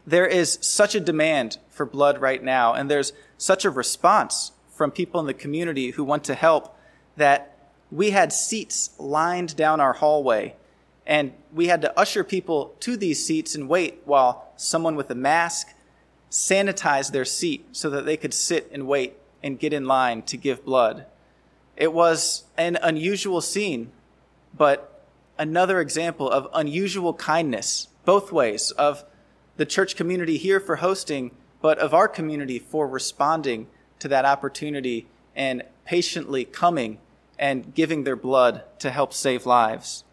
There 0.05 0.27
is 0.27 0.59
such 0.61 0.95
a 0.95 0.99
demand 0.99 1.59
for 1.69 1.85
blood 1.85 2.19
right 2.19 2.43
now, 2.43 2.73
and 2.73 2.91
there's 2.91 3.13
such 3.37 3.63
a 3.63 3.69
response 3.69 4.51
from 4.69 4.91
people 4.91 5.21
in 5.21 5.25
the 5.25 5.33
community 5.33 5.91
who 5.91 6.03
want 6.03 6.25
to 6.25 6.35
help 6.35 6.77
that 7.15 7.57
we 7.89 8.09
had 8.09 8.33
seats 8.33 8.89
lined 8.99 9.55
down 9.55 9.79
our 9.79 9.93
hallway, 9.93 10.55
and 11.05 11.31
we 11.53 11.67
had 11.67 11.81
to 11.83 11.97
usher 11.97 12.25
people 12.25 12.75
to 12.81 12.97
these 12.97 13.25
seats 13.25 13.55
and 13.55 13.69
wait 13.69 14.01
while 14.03 14.49
someone 14.57 14.97
with 14.97 15.09
a 15.09 15.15
mask 15.15 15.69
sanitized 16.29 17.11
their 17.13 17.23
seat 17.23 17.65
so 17.71 17.89
that 17.89 18.05
they 18.05 18.17
could 18.17 18.33
sit 18.33 18.69
and 18.73 18.87
wait 18.87 19.15
and 19.41 19.59
get 19.59 19.71
in 19.71 19.85
line 19.85 20.21
to 20.23 20.35
give 20.35 20.65
blood. 20.65 21.05
It 21.75 21.93
was 21.93 22.43
an 22.57 22.77
unusual 22.81 23.41
scene, 23.41 23.91
but 24.55 25.05
another 25.37 25.79
example 25.81 26.29
of 26.29 26.47
unusual 26.53 27.13
kindness, 27.13 27.87
both 28.05 28.31
ways, 28.31 28.71
of 28.71 29.03
the 29.57 29.65
church 29.65 29.95
community 29.95 30.37
here 30.37 30.59
for 30.59 30.77
hosting, 30.77 31.31
but 31.61 31.79
of 31.79 31.93
our 31.93 32.07
community 32.07 32.59
for 32.59 32.87
responding 32.87 33.67
to 33.99 34.07
that 34.07 34.25
opportunity 34.25 35.07
and 35.35 35.63
patiently 35.85 36.45
coming 36.45 36.99
and 37.39 37.73
giving 37.73 38.03
their 38.03 38.15
blood 38.15 38.63
to 38.79 38.91
help 38.91 39.13
save 39.13 39.45
lives. 39.45 40.03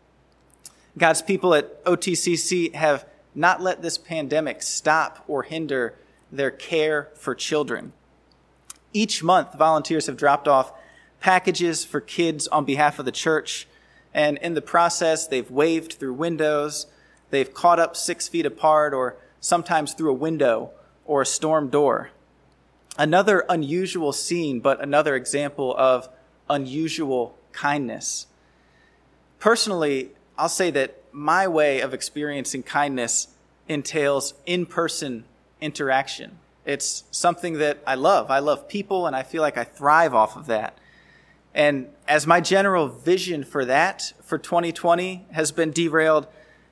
God's 0.96 1.22
people 1.22 1.54
at 1.54 1.84
OTCC 1.84 2.74
have 2.74 3.06
not 3.34 3.60
let 3.60 3.82
this 3.82 3.98
pandemic 3.98 4.62
stop 4.62 5.24
or 5.28 5.42
hinder 5.42 5.94
their 6.32 6.50
care 6.50 7.08
for 7.14 7.34
children. 7.34 7.92
Each 8.92 9.22
month, 9.22 9.54
volunteers 9.54 10.06
have 10.06 10.16
dropped 10.16 10.48
off 10.48 10.72
packages 11.20 11.84
for 11.84 12.00
kids 12.00 12.48
on 12.48 12.64
behalf 12.64 12.98
of 12.98 13.04
the 13.04 13.12
church. 13.12 13.68
And 14.12 14.38
in 14.38 14.54
the 14.54 14.62
process, 14.62 15.26
they've 15.26 15.50
waved 15.50 15.94
through 15.94 16.14
windows, 16.14 16.86
they've 17.30 17.52
caught 17.52 17.78
up 17.78 17.96
six 17.96 18.26
feet 18.26 18.46
apart, 18.46 18.92
or 18.92 19.16
sometimes 19.40 19.94
through 19.94 20.10
a 20.10 20.14
window 20.14 20.70
or 21.04 21.22
a 21.22 21.26
storm 21.26 21.68
door. 21.68 22.10
Another 22.98 23.44
unusual 23.48 24.12
scene, 24.12 24.60
but 24.60 24.82
another 24.82 25.14
example 25.14 25.74
of 25.76 26.08
unusual 26.48 27.36
kindness. 27.52 28.26
Personally, 29.38 30.10
I'll 30.36 30.48
say 30.48 30.70
that 30.72 31.02
my 31.12 31.46
way 31.48 31.80
of 31.80 31.94
experiencing 31.94 32.62
kindness 32.62 33.28
entails 33.68 34.34
in 34.46 34.66
person 34.66 35.24
interaction. 35.60 36.38
It's 36.64 37.04
something 37.10 37.54
that 37.54 37.78
I 37.86 37.94
love. 37.94 38.30
I 38.30 38.40
love 38.40 38.68
people, 38.68 39.06
and 39.06 39.14
I 39.14 39.22
feel 39.22 39.42
like 39.42 39.56
I 39.56 39.64
thrive 39.64 40.14
off 40.14 40.36
of 40.36 40.46
that. 40.46 40.76
And 41.54 41.88
as 42.06 42.26
my 42.26 42.40
general 42.40 42.88
vision 42.88 43.44
for 43.44 43.64
that 43.64 44.12
for 44.22 44.38
2020 44.38 45.26
has 45.32 45.52
been 45.52 45.72
derailed, 45.72 46.26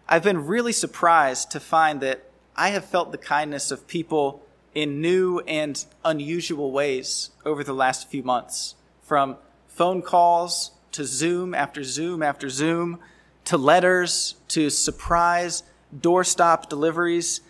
I've 0.08 0.22
been 0.22 0.46
really 0.46 0.72
surprised 0.72 1.50
to 1.52 1.60
find 1.60 2.00
that 2.00 2.24
I 2.56 2.70
have 2.70 2.84
felt 2.84 3.12
the 3.12 3.18
kindness 3.18 3.70
of 3.70 3.86
people 3.86 4.42
in 4.74 5.00
new 5.00 5.40
and 5.40 5.84
unusual 6.04 6.70
ways 6.72 7.30
over 7.44 7.64
the 7.64 7.72
last 7.72 8.08
few 8.08 8.22
months. 8.22 8.74
From 9.02 9.36
phone 9.66 10.02
calls 10.02 10.72
to 10.92 11.04
Zoom 11.04 11.54
after 11.54 11.82
Zoom 11.82 12.22
after 12.22 12.48
Zoom 12.48 12.98
to 13.44 13.56
letters 13.56 14.36
to 14.48 14.70
surprise 14.70 15.62
doorstop 15.96 16.68
deliveries, 16.68 17.40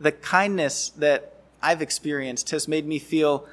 the 0.00 0.12
kindness 0.12 0.90
that 0.90 1.34
I've 1.62 1.82
experienced 1.82 2.50
has 2.50 2.68
made 2.68 2.86
me 2.86 2.98
feel 2.98 3.46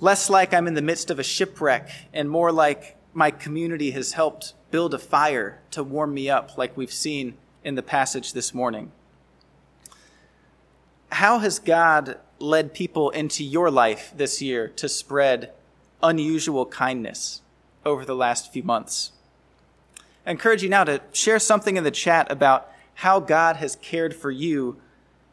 less 0.00 0.28
like 0.28 0.52
I'm 0.52 0.66
in 0.66 0.74
the 0.74 0.82
midst 0.82 1.10
of 1.10 1.18
a 1.18 1.24
shipwreck 1.24 1.90
and 2.12 2.28
more 2.28 2.52
like 2.52 2.96
my 3.14 3.30
community 3.30 3.92
has 3.92 4.12
helped 4.12 4.54
build 4.70 4.92
a 4.92 4.98
fire 4.98 5.60
to 5.70 5.82
warm 5.82 6.12
me 6.12 6.28
up, 6.28 6.58
like 6.58 6.76
we've 6.76 6.92
seen 6.92 7.34
in 7.64 7.74
the 7.74 7.82
passage 7.82 8.32
this 8.32 8.52
morning. 8.52 8.92
How 11.12 11.38
has 11.38 11.58
God 11.58 12.18
led 12.38 12.74
people 12.74 13.10
into 13.10 13.42
your 13.42 13.70
life 13.70 14.12
this 14.14 14.42
year 14.42 14.68
to 14.68 14.88
spread 14.88 15.52
unusual 16.02 16.66
kindness 16.66 17.40
over 17.84 18.04
the 18.04 18.14
last 18.14 18.52
few 18.52 18.62
months? 18.62 19.12
I 20.26 20.32
encourage 20.32 20.62
you 20.62 20.68
now 20.68 20.84
to 20.84 21.00
share 21.12 21.38
something 21.38 21.76
in 21.76 21.84
the 21.84 21.90
chat 21.90 22.30
about 22.30 22.70
how 22.94 23.20
God 23.20 23.56
has 23.56 23.76
cared 23.76 24.14
for 24.14 24.30
you 24.30 24.76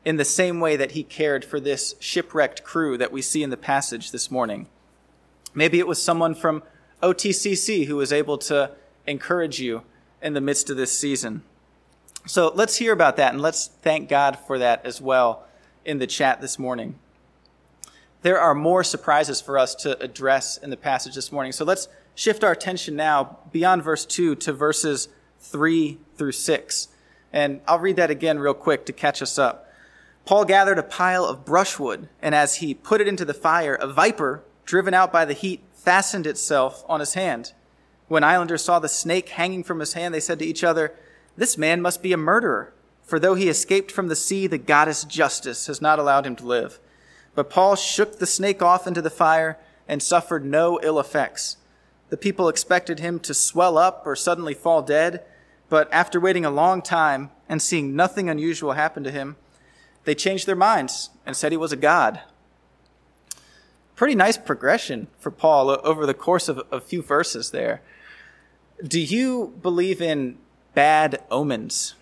in 0.06 0.18
the 0.18 0.26
same 0.26 0.60
way 0.60 0.76
that 0.76 0.92
he 0.92 1.04
cared 1.04 1.46
for 1.46 1.60
this 1.60 1.96
shipwrecked 2.00 2.64
crew 2.64 2.98
that 2.98 3.12
we 3.12 3.22
see 3.22 3.44
in 3.44 3.50
the 3.50 3.58
passage 3.58 4.12
this 4.12 4.30
morning. 4.30 4.68
Maybe 5.54 5.80
it 5.80 5.88
was 5.88 6.02
someone 6.02 6.36
from 6.36 6.64
OTCC 7.02 7.86
who 7.86 7.96
was 7.96 8.12
able 8.12 8.38
to 8.40 8.72
encourage 9.08 9.60
you 9.60 9.84
in 10.22 10.34
the 10.34 10.42
midst 10.42 10.70
of 10.70 10.78
this 10.78 10.98
season. 10.98 11.44
So 12.26 12.52
let's 12.56 12.78
hear 12.78 12.94
about 12.94 13.18
that 13.18 13.34
and 13.34 13.42
let's 13.42 13.68
thank 13.68 14.10
God 14.10 14.40
for 14.40 14.58
that 14.58 14.86
as 14.86 15.02
well 15.02 15.46
in 15.86 16.00
the 16.00 16.08
chat 16.08 16.42
this 16.42 16.58
morning. 16.58 16.96
There 18.22 18.40
are 18.40 18.56
more 18.56 18.86
surprises 18.86 19.42
for 19.42 19.58
us 19.58 19.76
to 19.76 20.02
address 20.02 20.56
in 20.56 20.70
the 20.70 20.78
passage 20.78 21.16
this 21.16 21.32
morning. 21.32 21.52
So 21.52 21.66
let's 21.66 21.90
shift 22.16 22.44
our 22.44 22.54
attention 22.54 22.96
now 22.96 23.40
beyond 23.52 23.84
verse 23.84 24.06
2 24.06 24.36
to 24.36 24.54
verses 24.54 25.10
3 25.40 25.98
through 26.16 26.32
6. 26.32 26.88
And 27.34 27.60
I'll 27.68 27.80
read 27.80 27.98
that 27.98 28.10
again 28.10 28.40
real 28.40 28.54
quick 28.54 28.86
to 28.86 28.94
catch 28.94 29.22
us 29.22 29.38
up. 29.38 29.63
Paul 30.26 30.46
gathered 30.46 30.80
a 30.80 30.84
pile 30.84 31.26
of 31.26 31.44
brushwood, 31.44 32.08
and 32.22 32.34
as 32.34 32.56
he 32.56 32.74
put 32.74 33.02
it 33.02 33.08
into 33.08 33.26
the 33.26 33.34
fire, 33.34 33.76
a 33.76 33.88
viper, 33.88 34.44
driven 34.66 34.94
out 34.94 35.12
by 35.12 35.26
the 35.26 35.34
heat, 35.34 35.62
fastened 35.74 36.26
itself 36.26 36.86
on 36.88 37.02
his 37.02 37.14
hand. 37.14 37.52
When 38.08 38.24
islanders 38.24 38.64
saw 38.64 38.80
the 38.80 38.88
snake 38.88 39.30
hanging 39.30 39.64
from 39.64 39.80
his 39.80 39.94
hand, 39.94 40.14
they 40.14 40.22
said 40.22 40.40
to 40.40 40.46
each 40.46 40.64
other, 40.64 40.94
This 41.36 41.58
man 41.58 41.82
must 41.82 42.02
be 42.02 42.14
a 42.14 42.18
murderer, 42.18 42.74
For 43.02 43.20
though 43.20 43.36
he 43.36 43.50
escaped 43.50 43.92
from 43.92 44.08
the 44.08 44.16
sea, 44.16 44.48
the 44.48 44.58
goddess 44.58 45.04
Justice 45.04 45.68
has 45.68 45.82
not 45.82 46.00
allowed 46.00 46.26
him 46.26 46.38
to 46.38 46.46
live. 46.46 46.80
But 47.36 47.50
Paul 47.50 47.76
shook 47.76 48.20
the 48.20 48.26
snake 48.26 48.62
off 48.62 48.88
into 48.88 49.02
the 49.02 49.10
fire 49.10 49.58
and 49.90 50.02
suffered 50.02 50.46
no 50.46 50.80
ill 50.82 51.00
effects. 51.00 51.58
The 52.10 52.18
people 52.18 52.48
expected 52.48 53.00
him 53.00 53.20
to 53.22 53.34
swell 53.34 53.78
up 53.78 54.04
or 54.06 54.16
suddenly 54.16 54.54
fall 54.54 54.82
dead, 54.82 55.24
but 55.68 55.92
after 55.92 56.20
waiting 56.20 56.46
a 56.46 56.52
long 56.52 56.82
time 56.82 57.32
and 57.50 57.62
seeing 57.62 57.96
nothing 57.96 58.30
unusual 58.30 58.74
happen 58.74 59.04
to 59.04 59.12
him, 59.12 59.36
they 60.04 60.16
changed 60.16 60.48
their 60.48 60.56
minds 60.56 61.10
and 61.26 61.36
said 61.36 61.52
he 61.52 61.58
was 61.58 61.72
a 61.72 61.78
god. 61.78 62.22
Pretty 63.96 64.16
nice 64.16 64.38
progression 64.38 65.08
for 65.20 65.32
Paul 65.32 65.80
over 65.84 66.06
the 66.06 66.14
course 66.14 66.50
of 66.50 66.62
a 66.72 66.82
few 66.82 67.02
verses 67.02 67.52
there. 67.52 67.82
Do 68.84 69.00
you 69.00 69.54
believe 69.62 70.02
in 70.02 70.38
bad 70.74 71.24
omens? 71.30 71.96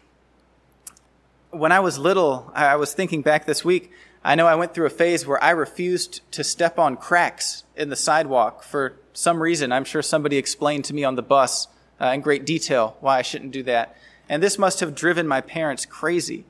When 1.52 1.72
I 1.72 1.82
was 1.82 2.00
little, 2.00 2.50
I 2.56 2.78
was 2.78 2.94
thinking 2.94 3.22
back 3.22 3.46
this 3.46 3.66
week, 3.66 3.92
I 4.24 4.36
know 4.36 4.48
I 4.48 4.56
went 4.56 4.74
through 4.74 4.86
a 4.86 4.92
phase 4.92 5.28
where 5.28 5.44
I 5.44 5.50
refused 5.50 6.22
to 6.32 6.44
step 6.44 6.80
on 6.80 6.96
cracks 6.96 7.64
in 7.76 7.90
the 7.90 7.96
sidewalk 7.96 8.64
for 8.64 8.96
some 9.14 9.42
reason. 9.42 9.72
I'm 9.72 9.84
sure 9.84 10.02
somebody 10.02 10.38
explained 10.38 10.86
to 10.86 10.94
me 10.94 11.04
on 11.04 11.16
the 11.16 11.22
bus 11.22 11.68
uh, 12.00 12.08
in 12.08 12.22
great 12.22 12.46
detail 12.46 12.96
why 13.00 13.18
I 13.18 13.22
shouldn't 13.22 13.52
do 13.52 13.64
that. 13.64 13.98
And 14.30 14.42
this 14.42 14.58
must 14.58 14.80
have 14.80 14.96
driven 14.96 15.28
my 15.28 15.42
parents 15.42 15.86
crazy. 15.86 16.46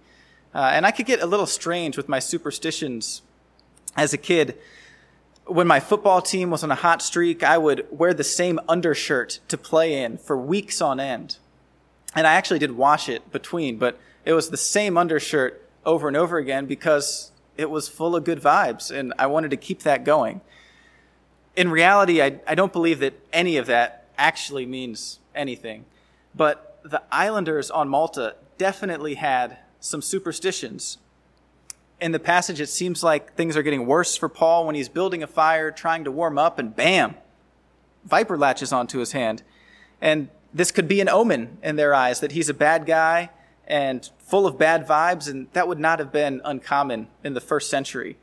Uh, 0.53 0.71
and 0.73 0.85
I 0.85 0.91
could 0.91 1.05
get 1.05 1.21
a 1.21 1.25
little 1.25 1.45
strange 1.45 1.97
with 1.97 2.09
my 2.09 2.19
superstitions 2.19 3.21
as 3.95 4.13
a 4.13 4.17
kid. 4.17 4.57
When 5.45 5.67
my 5.67 5.79
football 5.79 6.21
team 6.21 6.49
was 6.49 6.63
on 6.63 6.71
a 6.71 6.75
hot 6.75 7.01
streak, 7.01 7.43
I 7.43 7.57
would 7.57 7.85
wear 7.91 8.13
the 8.13 8.23
same 8.23 8.59
undershirt 8.67 9.39
to 9.47 9.57
play 9.57 10.03
in 10.03 10.17
for 10.17 10.37
weeks 10.37 10.81
on 10.81 10.99
end. 10.99 11.37
And 12.13 12.27
I 12.27 12.33
actually 12.33 12.59
did 12.59 12.73
wash 12.73 13.07
it 13.07 13.31
between, 13.31 13.77
but 13.77 13.99
it 14.25 14.33
was 14.33 14.49
the 14.49 14.57
same 14.57 14.97
undershirt 14.97 15.67
over 15.85 16.07
and 16.07 16.17
over 16.17 16.37
again 16.37 16.65
because 16.65 17.31
it 17.57 17.69
was 17.69 17.87
full 17.87 18.15
of 18.15 18.23
good 18.23 18.41
vibes, 18.41 18.91
and 18.91 19.13
I 19.17 19.27
wanted 19.27 19.51
to 19.51 19.57
keep 19.57 19.83
that 19.83 20.03
going. 20.03 20.41
In 21.55 21.69
reality, 21.69 22.21
I, 22.21 22.39
I 22.47 22.55
don't 22.55 22.73
believe 22.73 22.99
that 22.99 23.13
any 23.33 23.57
of 23.57 23.67
that 23.67 24.07
actually 24.17 24.65
means 24.65 25.19
anything. 25.35 25.85
But 26.33 26.79
the 26.83 27.01
islanders 27.11 27.69
on 27.69 27.89
Malta 27.89 28.35
definitely 28.57 29.15
had 29.15 29.57
some 29.81 30.01
superstitions. 30.01 30.97
In 31.99 32.13
the 32.13 32.19
passage, 32.19 32.61
it 32.61 32.69
seems 32.69 33.03
like 33.03 33.33
things 33.33 33.57
are 33.57 33.63
getting 33.63 33.85
worse 33.85 34.15
for 34.15 34.29
Paul 34.29 34.65
when 34.65 34.75
he's 34.75 34.87
building 34.87 35.21
a 35.21 35.27
fire, 35.27 35.71
trying 35.71 36.05
to 36.05 36.11
warm 36.11 36.37
up, 36.37 36.57
and 36.57 36.73
bam, 36.73 37.15
viper 38.05 38.37
latches 38.37 38.71
onto 38.71 38.99
his 38.99 39.11
hand. 39.11 39.43
And 39.99 40.29
this 40.53 40.71
could 40.71 40.87
be 40.87 41.01
an 41.01 41.09
omen 41.09 41.57
in 41.61 41.75
their 41.75 41.93
eyes 41.93 42.19
that 42.21 42.31
he's 42.31 42.49
a 42.49 42.53
bad 42.53 42.85
guy 42.85 43.29
and 43.67 44.09
full 44.17 44.47
of 44.47 44.57
bad 44.57 44.87
vibes, 44.87 45.29
and 45.29 45.47
that 45.53 45.67
would 45.67 45.79
not 45.79 45.99
have 45.99 46.11
been 46.11 46.41
uncommon 46.43 47.07
in 47.23 47.33
the 47.33 47.41
first 47.41 47.69
century. 47.69 48.17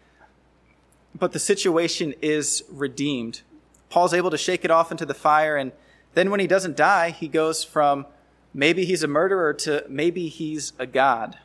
But 1.15 1.33
the 1.33 1.38
situation 1.38 2.15
is 2.21 2.65
redeemed. 2.71 3.43
Paul's 3.91 4.15
able 4.15 4.31
to 4.31 4.38
shake 4.38 4.65
it 4.65 4.71
off 4.71 4.91
into 4.91 5.07
the 5.07 5.15
fire, 5.15 5.57
and 5.57 5.73
then 6.15 6.31
when 6.31 6.41
he 6.41 6.47
doesn't 6.47 6.77
die, 6.77 7.11
he 7.11 7.29
goes 7.29 7.65
from 7.65 8.07
maybe 8.53 8.85
he's 8.85 9.03
a 9.03 9.09
murderer 9.09 9.55
to 9.55 9.85
maybe 9.88 10.29
he's 10.29 10.73
a 10.79 10.87
god. 10.87 11.38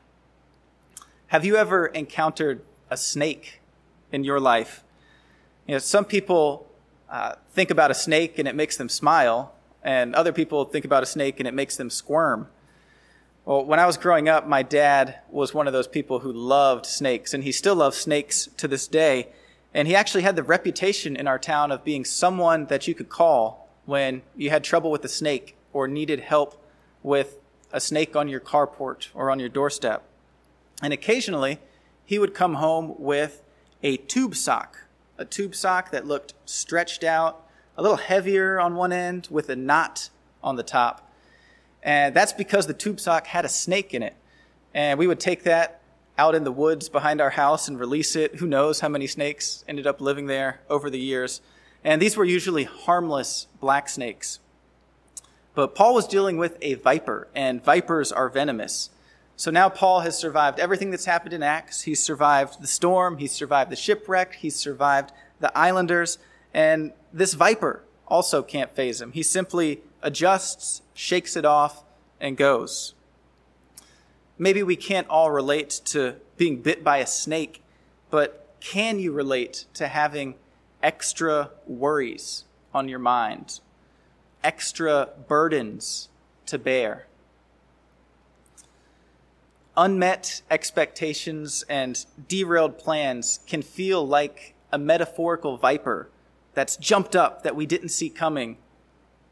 Have 1.33 1.43
you 1.43 1.55
ever 1.55 1.87
encountered 1.87 2.61
a 2.91 2.95
snake 2.95 3.59
in 4.11 4.23
your 4.23 4.39
life? 4.39 4.83
You 5.65 5.73
know, 5.73 5.79
some 5.79 6.05
people 6.05 6.69
uh, 7.09 7.37
think 7.49 7.71
about 7.71 7.89
a 7.89 7.95
snake 7.95 8.37
and 8.37 8.47
it 8.47 8.53
makes 8.53 8.77
them 8.77 8.87
smile, 8.87 9.55
and 9.81 10.13
other 10.13 10.31
people 10.31 10.63
think 10.65 10.85
about 10.85 11.01
a 11.01 11.07
snake 11.07 11.39
and 11.39 11.47
it 11.47 11.55
makes 11.55 11.75
them 11.75 11.89
squirm. 11.89 12.49
Well, 13.45 13.65
when 13.65 13.79
I 13.79 13.87
was 13.87 13.97
growing 13.97 14.29
up, 14.29 14.47
my 14.47 14.61
dad 14.61 15.21
was 15.27 15.55
one 15.55 15.65
of 15.65 15.73
those 15.73 15.87
people 15.87 16.19
who 16.19 16.31
loved 16.31 16.85
snakes, 16.85 17.33
and 17.33 17.43
he 17.43 17.51
still 17.51 17.75
loves 17.77 17.97
snakes 17.97 18.47
to 18.57 18.67
this 18.67 18.87
day. 18.87 19.29
And 19.73 19.87
he 19.87 19.95
actually 19.95 20.21
had 20.21 20.35
the 20.35 20.43
reputation 20.43 21.15
in 21.15 21.27
our 21.27 21.39
town 21.39 21.71
of 21.71 21.83
being 21.83 22.05
someone 22.05 22.67
that 22.67 22.87
you 22.87 22.93
could 22.93 23.09
call 23.09 23.71
when 23.87 24.21
you 24.35 24.51
had 24.51 24.63
trouble 24.63 24.91
with 24.91 25.03
a 25.03 25.09
snake 25.09 25.55
or 25.71 25.87
needed 25.87 26.19
help 26.19 26.63
with 27.01 27.39
a 27.71 27.81
snake 27.81 28.15
on 28.15 28.27
your 28.27 28.39
carport 28.39 29.07
or 29.15 29.31
on 29.31 29.39
your 29.39 29.49
doorstep. 29.49 30.07
And 30.83 30.91
occasionally, 30.91 31.59
he 32.05 32.19
would 32.19 32.33
come 32.33 32.55
home 32.55 32.95
with 32.99 33.41
a 33.81 33.97
tube 33.97 34.35
sock, 34.35 34.83
a 35.17 35.23
tube 35.23 35.55
sock 35.55 35.91
that 35.91 36.05
looked 36.05 36.33
stretched 36.45 37.05
out, 37.05 37.47
a 37.77 37.81
little 37.81 37.97
heavier 37.97 38.59
on 38.59 38.75
one 38.75 38.91
end 38.91 39.29
with 39.31 39.49
a 39.49 39.55
knot 39.55 40.09
on 40.43 40.57
the 40.57 40.63
top. 40.63 41.09
And 41.81 42.13
that's 42.13 42.33
because 42.33 42.67
the 42.67 42.73
tube 42.73 42.99
sock 42.99 43.27
had 43.27 43.45
a 43.45 43.49
snake 43.49 43.93
in 43.93 44.03
it. 44.03 44.15
And 44.73 44.99
we 44.99 45.07
would 45.07 45.21
take 45.21 45.43
that 45.43 45.79
out 46.17 46.35
in 46.35 46.43
the 46.43 46.51
woods 46.51 46.89
behind 46.89 47.21
our 47.21 47.31
house 47.31 47.67
and 47.67 47.79
release 47.79 48.15
it. 48.15 48.35
Who 48.35 48.45
knows 48.45 48.81
how 48.81 48.89
many 48.89 49.07
snakes 49.07 49.63
ended 49.67 49.87
up 49.87 50.01
living 50.01 50.27
there 50.27 50.61
over 50.69 50.89
the 50.89 50.99
years. 50.99 51.41
And 51.83 52.01
these 52.01 52.17
were 52.17 52.25
usually 52.25 52.65
harmless 52.65 53.47
black 53.59 53.87
snakes. 53.87 54.39
But 55.55 55.75
Paul 55.75 55.93
was 55.93 56.07
dealing 56.07 56.37
with 56.37 56.57
a 56.61 56.73
viper, 56.75 57.27
and 57.35 57.63
vipers 57.63 58.11
are 58.11 58.27
venomous. 58.27 58.89
So 59.35 59.51
now 59.51 59.67
Paul 59.69 60.01
has 60.01 60.17
survived 60.17 60.59
everything 60.59 60.91
that's 60.91 61.05
happened 61.05 61.33
in 61.33 61.43
Acts. 61.43 61.81
He's 61.81 62.01
survived 62.01 62.61
the 62.61 62.67
storm, 62.67 63.17
he's 63.17 63.31
survived 63.31 63.71
the 63.71 63.75
shipwreck, 63.75 64.35
he's 64.35 64.55
survived 64.55 65.11
the 65.39 65.55
islanders, 65.57 66.19
and 66.53 66.93
this 67.11 67.33
viper 67.33 67.83
also 68.07 68.43
can't 68.43 68.75
phase 68.75 69.01
him. 69.01 69.11
He 69.11 69.23
simply 69.23 69.81
adjusts, 70.01 70.81
shakes 70.93 71.35
it 71.35 71.45
off, 71.45 71.83
and 72.19 72.37
goes. 72.37 72.93
Maybe 74.37 74.63
we 74.63 74.75
can't 74.75 75.07
all 75.09 75.31
relate 75.31 75.81
to 75.85 76.15
being 76.37 76.61
bit 76.61 76.83
by 76.83 76.97
a 76.97 77.07
snake, 77.07 77.63
but 78.09 78.47
can 78.59 78.99
you 78.99 79.11
relate 79.11 79.65
to 79.73 79.87
having 79.87 80.35
extra 80.81 81.49
worries 81.65 82.45
on 82.73 82.87
your 82.87 82.99
mind, 82.99 83.59
extra 84.43 85.09
burdens 85.27 86.09
to 86.45 86.57
bear? 86.57 87.07
Unmet 89.75 90.43
expectations 90.51 91.63
and 91.67 92.05
derailed 92.27 92.77
plans 92.77 93.39
can 93.47 93.61
feel 93.61 94.05
like 94.05 94.53
a 94.71 94.77
metaphorical 94.77 95.57
viper 95.57 96.09
that's 96.53 96.77
jumped 96.77 97.15
up 97.15 97.43
that 97.43 97.55
we 97.55 97.65
didn't 97.65 97.89
see 97.89 98.09
coming 98.09 98.57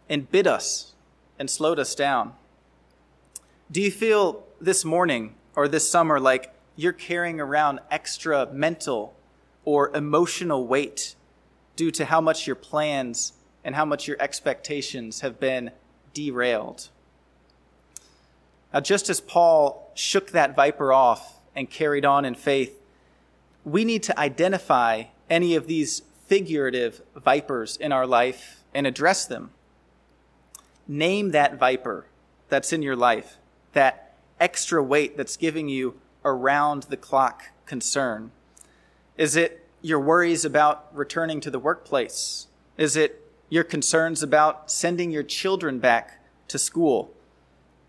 and 0.10 0.32
bit 0.32 0.48
us 0.48 0.94
and 1.38 1.50
slowed 1.50 1.80
us 1.80 1.96
down? 1.96 2.34
Do 3.72 3.82
you 3.82 3.92
feel 3.92 4.44
this 4.60 4.84
morning 4.84 5.36
or 5.56 5.68
this 5.68 5.90
summer 5.90 6.20
like 6.20 6.54
you're 6.76 6.92
carrying 6.92 7.40
around 7.40 7.80
extra 7.90 8.48
mental 8.52 9.16
or 9.64 9.96
emotional 9.96 10.68
weight 10.68 11.16
due 11.76 11.92
to 11.92 12.06
how 12.06 12.20
much 12.20 12.48
your 12.48 12.56
plans 12.56 13.34
and 13.64 13.76
how 13.76 13.86
much 13.86 14.08
your 14.08 14.18
expectations 14.20 15.22
have 15.22 15.40
been 15.40 15.72
derailed? 16.14 16.90
Now, 18.74 18.80
just 18.80 19.10
as 19.10 19.22
Paul 19.22 19.81
shook 19.94 20.32
that 20.32 20.56
viper 20.56 20.94
off 20.94 21.40
and 21.56 21.70
carried 21.70 22.06
on 22.06 22.26
in 22.26 22.36
faith, 22.36 22.82
we 23.64 23.86
need 23.86 24.04
to 24.04 24.20
identify 24.20 25.04
any 25.30 25.56
of 25.56 25.68
these 25.68 26.04
figurative 26.26 27.02
vipers 27.16 27.78
in 27.78 27.92
our 27.92 28.08
life 28.08 28.64
and 28.74 28.88
address 28.88 29.26
them. 29.26 29.52
Name 30.88 31.32
that 31.32 31.58
viper 31.58 32.06
that's 32.50 32.74
in 32.74 32.82
your 32.82 32.96
life, 32.96 33.38
that 33.74 34.16
extra 34.40 34.82
weight 34.82 35.18
that's 35.18 35.38
giving 35.38 35.70
you 35.70 36.00
around 36.26 36.84
the 36.84 36.98
clock 36.98 37.44
concern. 37.66 38.32
Is 39.18 39.36
it 39.36 39.66
your 39.82 40.00
worries 40.00 40.46
about 40.46 40.88
returning 40.96 41.42
to 41.42 41.52
the 41.52 41.60
workplace? 41.60 42.48
Is 42.78 42.96
it 42.96 43.26
your 43.50 43.64
concerns 43.64 44.24
about 44.24 44.72
sending 44.72 45.12
your 45.12 45.24
children 45.24 45.80
back 45.80 46.24
to 46.48 46.58
school? 46.58 47.14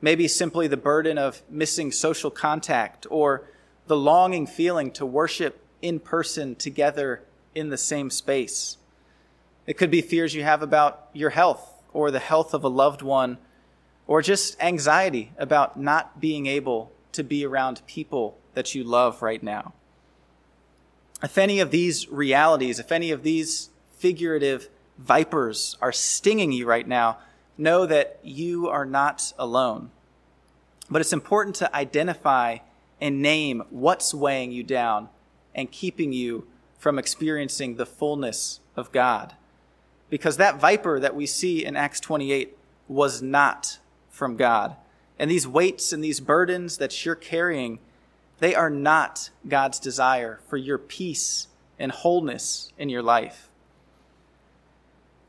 Maybe 0.02 0.28
simply 0.28 0.66
the 0.66 0.76
burden 0.76 1.16
of 1.16 1.40
missing 1.48 1.92
social 1.92 2.30
contact 2.30 3.06
or 3.08 3.48
the 3.86 3.96
longing 3.96 4.46
feeling 4.46 4.90
to 4.92 5.06
worship 5.06 5.64
in 5.80 6.00
person 6.00 6.56
together 6.56 7.22
in 7.54 7.70
the 7.70 7.78
same 7.78 8.10
space. 8.10 8.76
It 9.66 9.78
could 9.78 9.90
be 9.90 10.02
fears 10.02 10.34
you 10.34 10.42
have 10.42 10.62
about 10.62 11.08
your 11.14 11.30
health 11.30 11.82
or 11.92 12.10
the 12.10 12.18
health 12.18 12.52
of 12.52 12.64
a 12.64 12.68
loved 12.68 13.02
one, 13.02 13.38
or 14.06 14.22
just 14.22 14.60
anxiety 14.62 15.30
about 15.38 15.78
not 15.78 16.20
being 16.20 16.46
able 16.46 16.90
to 17.12 17.22
be 17.22 17.44
around 17.44 17.82
people 17.86 18.38
that 18.54 18.74
you 18.74 18.82
love 18.82 19.22
right 19.22 19.42
now. 19.42 19.72
If 21.22 21.38
any 21.38 21.60
of 21.60 21.70
these 21.70 22.08
realities, 22.08 22.78
if 22.78 22.90
any 22.90 23.10
of 23.10 23.22
these 23.22 23.70
figurative 23.98 24.68
vipers 24.98 25.76
are 25.80 25.92
stinging 25.92 26.50
you 26.50 26.66
right 26.66 26.88
now, 26.88 27.18
know 27.56 27.86
that 27.86 28.18
you 28.22 28.68
are 28.68 28.84
not 28.84 29.32
alone. 29.38 29.90
But 30.90 31.00
it's 31.00 31.12
important 31.12 31.56
to 31.56 31.74
identify 31.74 32.58
and 33.00 33.20
name 33.20 33.62
what's 33.70 34.14
weighing 34.14 34.52
you 34.52 34.62
down 34.62 35.08
and 35.54 35.70
keeping 35.70 36.12
you 36.12 36.46
from 36.78 36.98
experiencing 36.98 37.76
the 37.76 37.86
fullness 37.86 38.60
of 38.76 38.92
God 38.92 39.34
because 40.12 40.36
that 40.36 40.60
viper 40.60 41.00
that 41.00 41.16
we 41.16 41.24
see 41.24 41.64
in 41.64 41.74
Acts 41.74 41.98
28 41.98 42.54
was 42.86 43.22
not 43.22 43.78
from 44.10 44.36
God. 44.36 44.76
And 45.18 45.30
these 45.30 45.48
weights 45.48 45.90
and 45.90 46.04
these 46.04 46.20
burdens 46.20 46.76
that 46.76 47.06
you're 47.06 47.14
carrying, 47.14 47.78
they 48.38 48.54
are 48.54 48.68
not 48.68 49.30
God's 49.48 49.80
desire 49.80 50.40
for 50.46 50.58
your 50.58 50.76
peace 50.76 51.48
and 51.78 51.92
wholeness 51.92 52.74
in 52.76 52.90
your 52.90 53.02
life. 53.02 53.48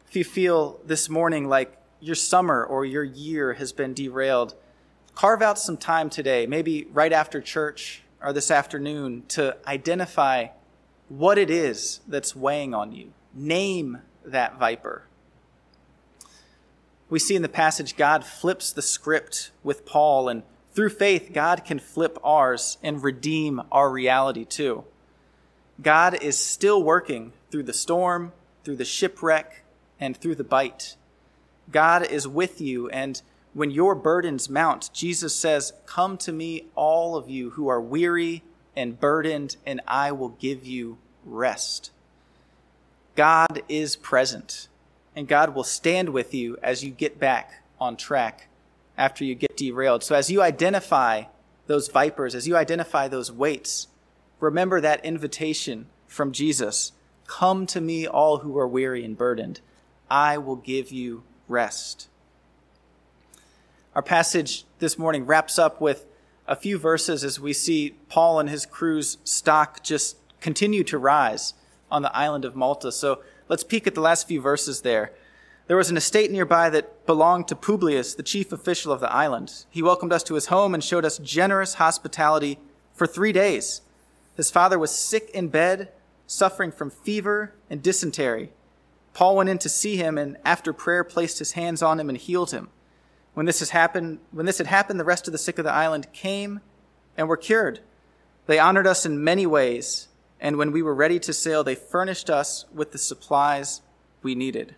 If 0.10 0.18
you 0.18 0.26
feel 0.26 0.82
this 0.86 1.08
morning 1.08 1.48
like 1.48 1.78
your 2.04 2.16
summer 2.16 2.66
or 2.66 2.84
your 2.84 3.04
year 3.06 3.54
has 3.54 3.72
been 3.72 3.94
derailed, 3.94 4.56
carve 5.16 5.42
out 5.42 5.58
some 5.58 5.78
time 5.78 6.10
today, 6.10 6.46
maybe 6.46 6.86
right 6.92 7.14
after 7.14 7.40
church 7.40 8.04
or 8.22 8.34
this 8.34 8.52
afternoon, 8.52 9.24
to 9.30 9.56
identify 9.66 10.48
what 11.08 11.38
it 11.38 11.50
is 11.50 12.02
that's 12.06 12.36
weighing 12.36 12.74
on 12.74 12.92
you. 12.92 13.14
Name 13.34 14.00
that 14.26 14.60
viper. 14.60 15.04
We 17.10 17.20
see 17.20 17.38
in 17.38 17.42
the 17.42 17.50
passage 17.50 17.96
God 17.96 18.26
flips 18.26 18.74
the 18.74 18.82
script 18.82 19.52
with 19.64 19.86
Paul, 19.86 20.28
and 20.28 20.44
through 20.74 20.90
faith, 20.90 21.32
God 21.34 21.64
can 21.64 21.80
flip 21.80 22.18
ours 22.22 22.78
and 22.84 23.02
redeem 23.02 23.62
our 23.72 23.90
reality 23.90 24.44
too. 24.44 24.84
God 25.82 26.22
is 26.22 26.38
still 26.38 26.84
working 26.84 27.32
through 27.50 27.64
the 27.64 27.74
storm, 27.74 28.34
through 28.66 28.76
the 28.76 28.86
shipwreck, 28.86 29.64
and 30.02 30.18
through 30.18 30.36
the 30.36 30.44
bite. 30.44 30.98
God 31.72 32.06
is 32.06 32.28
with 32.28 32.62
you, 32.62 32.90
and 32.90 33.22
when 33.54 33.72
your 33.72 33.96
burdens 33.96 34.50
mount, 34.50 34.90
Jesus 34.94 35.36
says, 35.36 35.74
Come 35.86 36.18
to 36.20 36.32
me, 36.32 36.66
all 36.76 37.16
of 37.16 37.30
you 37.30 37.52
who 37.52 37.68
are 37.68 37.82
weary 37.82 38.44
and 38.76 39.00
burdened, 39.00 39.58
and 39.66 39.82
I 39.88 40.12
will 40.12 40.30
give 40.30 40.66
you 40.66 40.98
rest. 41.24 41.92
God 43.16 43.62
is 43.70 43.96
present, 43.96 44.68
and 45.16 45.28
God 45.28 45.54
will 45.54 45.64
stand 45.64 46.10
with 46.10 46.34
you 46.34 46.58
as 46.64 46.84
you 46.84 46.92
get 46.92 47.20
back 47.20 47.64
on 47.80 47.96
track 47.96 48.48
after 48.98 49.24
you 49.24 49.36
get 49.36 49.56
derailed. 49.56 50.04
So, 50.04 50.16
as 50.16 50.32
you 50.32 50.42
identify 50.42 51.24
those 51.68 51.88
vipers, 51.88 52.36
as 52.36 52.48
you 52.48 52.58
identify 52.58 53.08
those 53.08 53.32
weights, 53.32 53.88
remember 54.40 54.82
that 54.82 55.06
invitation 55.06 55.88
from 56.08 56.32
Jesus 56.32 56.92
Come 57.26 57.66
to 57.68 57.82
me, 57.82 58.06
all 58.06 58.40
who 58.40 58.58
are 58.58 58.68
weary 58.68 59.04
and 59.04 59.18
burdened. 59.18 59.62
I 60.10 60.38
will 60.38 60.56
give 60.56 60.92
you 60.92 61.24
rest. 61.48 62.08
Our 63.96 64.02
passage 64.02 64.66
this 64.80 64.98
morning 64.98 65.26
wraps 65.26 65.60
up 65.60 65.80
with 65.80 66.06
a 66.48 66.56
few 66.56 66.78
verses 66.78 67.24
as 67.24 67.40
we 67.40 67.54
see 67.54 67.96
Paul 68.10 68.40
and 68.40 68.50
his 68.50 68.66
crew's 68.66 69.18
stock 69.24 69.84
just 69.84 70.18
continue 70.42 70.84
to 70.86 70.98
rise 70.98 71.54
on 71.92 72.02
the 72.02 72.16
island 72.16 72.44
of 72.44 72.56
Malta. 72.56 72.92
So 72.92 73.22
let's 73.48 73.64
peek 73.64 73.88
at 73.88 73.96
the 73.96 74.02
last 74.02 74.28
few 74.28 74.42
verses 74.42 74.82
there. 74.82 75.12
There 75.68 75.78
was 75.78 75.90
an 75.90 75.96
estate 75.96 76.32
nearby 76.32 76.70
that 76.72 77.06
belonged 77.06 77.48
to 77.48 77.56
Publius, 77.56 78.16
the 78.16 78.24
chief 78.24 78.52
official 78.52 78.92
of 78.92 79.00
the 79.00 79.12
island. 79.12 79.66
He 79.70 79.82
welcomed 79.82 80.12
us 80.12 80.24
to 80.24 80.34
his 80.34 80.48
home 80.48 80.74
and 80.74 80.84
showed 80.84 81.06
us 81.06 81.20
generous 81.20 81.76
hospitality 81.76 82.60
for 82.94 83.08
three 83.08 83.32
days. 83.32 83.82
His 84.36 84.52
father 84.52 84.78
was 84.78 84.94
sick 84.94 85.30
in 85.34 85.48
bed, 85.48 85.92
suffering 86.28 86.72
from 86.72 86.90
fever 86.90 87.54
and 87.70 87.82
dysentery. 87.82 88.52
Paul 89.14 89.36
went 89.36 89.50
in 89.50 89.60
to 89.60 89.70
see 89.70 89.96
him 89.96 90.18
and 90.18 90.38
after 90.44 90.74
prayer 90.74 91.04
placed 91.04 91.40
his 91.40 91.54
hands 91.54 91.82
on 91.82 92.00
him 92.00 92.10
and 92.10 92.18
healed 92.18 92.52
him. 92.52 92.70
When 93.34 93.46
this 93.46 93.60
has 93.60 93.70
happened, 93.70 94.20
when 94.32 94.46
this 94.46 94.58
had 94.58 94.68
happened, 94.68 95.00
the 95.00 95.06
rest 95.06 95.28
of 95.28 95.32
the 95.32 95.38
sick 95.38 95.58
of 95.58 95.66
the 95.66 95.72
island 95.72 96.12
came 96.14 96.62
and 97.18 97.28
were 97.28 97.38
cured. 97.38 97.80
They 98.46 98.60
honored 98.60 98.88
us 98.88 99.06
in 99.06 99.24
many 99.24 99.46
ways, 99.46 100.08
and 100.40 100.58
when 100.58 100.72
we 100.72 100.82
were 100.82 100.94
ready 100.94 101.20
to 101.20 101.34
sail, 101.34 101.64
they 101.64 101.76
furnished 101.76 102.30
us 102.30 102.66
with 102.74 102.92
the 102.92 102.98
supplies 102.98 103.82
we 104.22 104.36
needed. 104.36 104.76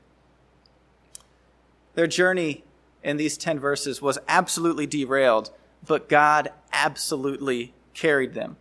Their 1.95 2.07
journey 2.07 2.63
in 3.03 3.17
these 3.17 3.37
10 3.37 3.59
verses 3.59 4.01
was 4.01 4.19
absolutely 4.27 4.85
derailed, 4.85 5.51
but 5.85 6.09
God 6.09 6.49
absolutely 6.71 7.73
carried 7.93 8.33
them. 8.33 8.57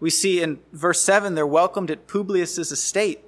We 0.00 0.10
see 0.10 0.42
in 0.42 0.60
verse 0.72 1.00
7 1.00 1.34
they're 1.34 1.46
welcomed 1.46 1.90
at 1.90 2.06
Publius's 2.06 2.70
estate 2.72 3.24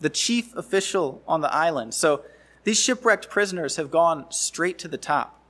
the 0.00 0.10
chief 0.10 0.54
official 0.54 1.22
on 1.26 1.40
the 1.40 1.52
island. 1.52 1.94
So 1.94 2.22
these 2.64 2.80
shipwrecked 2.80 3.30
prisoners 3.30 3.76
have 3.76 3.90
gone 3.90 4.26
straight 4.30 4.78
to 4.78 4.88
the 4.88 4.98
top. 4.98 5.40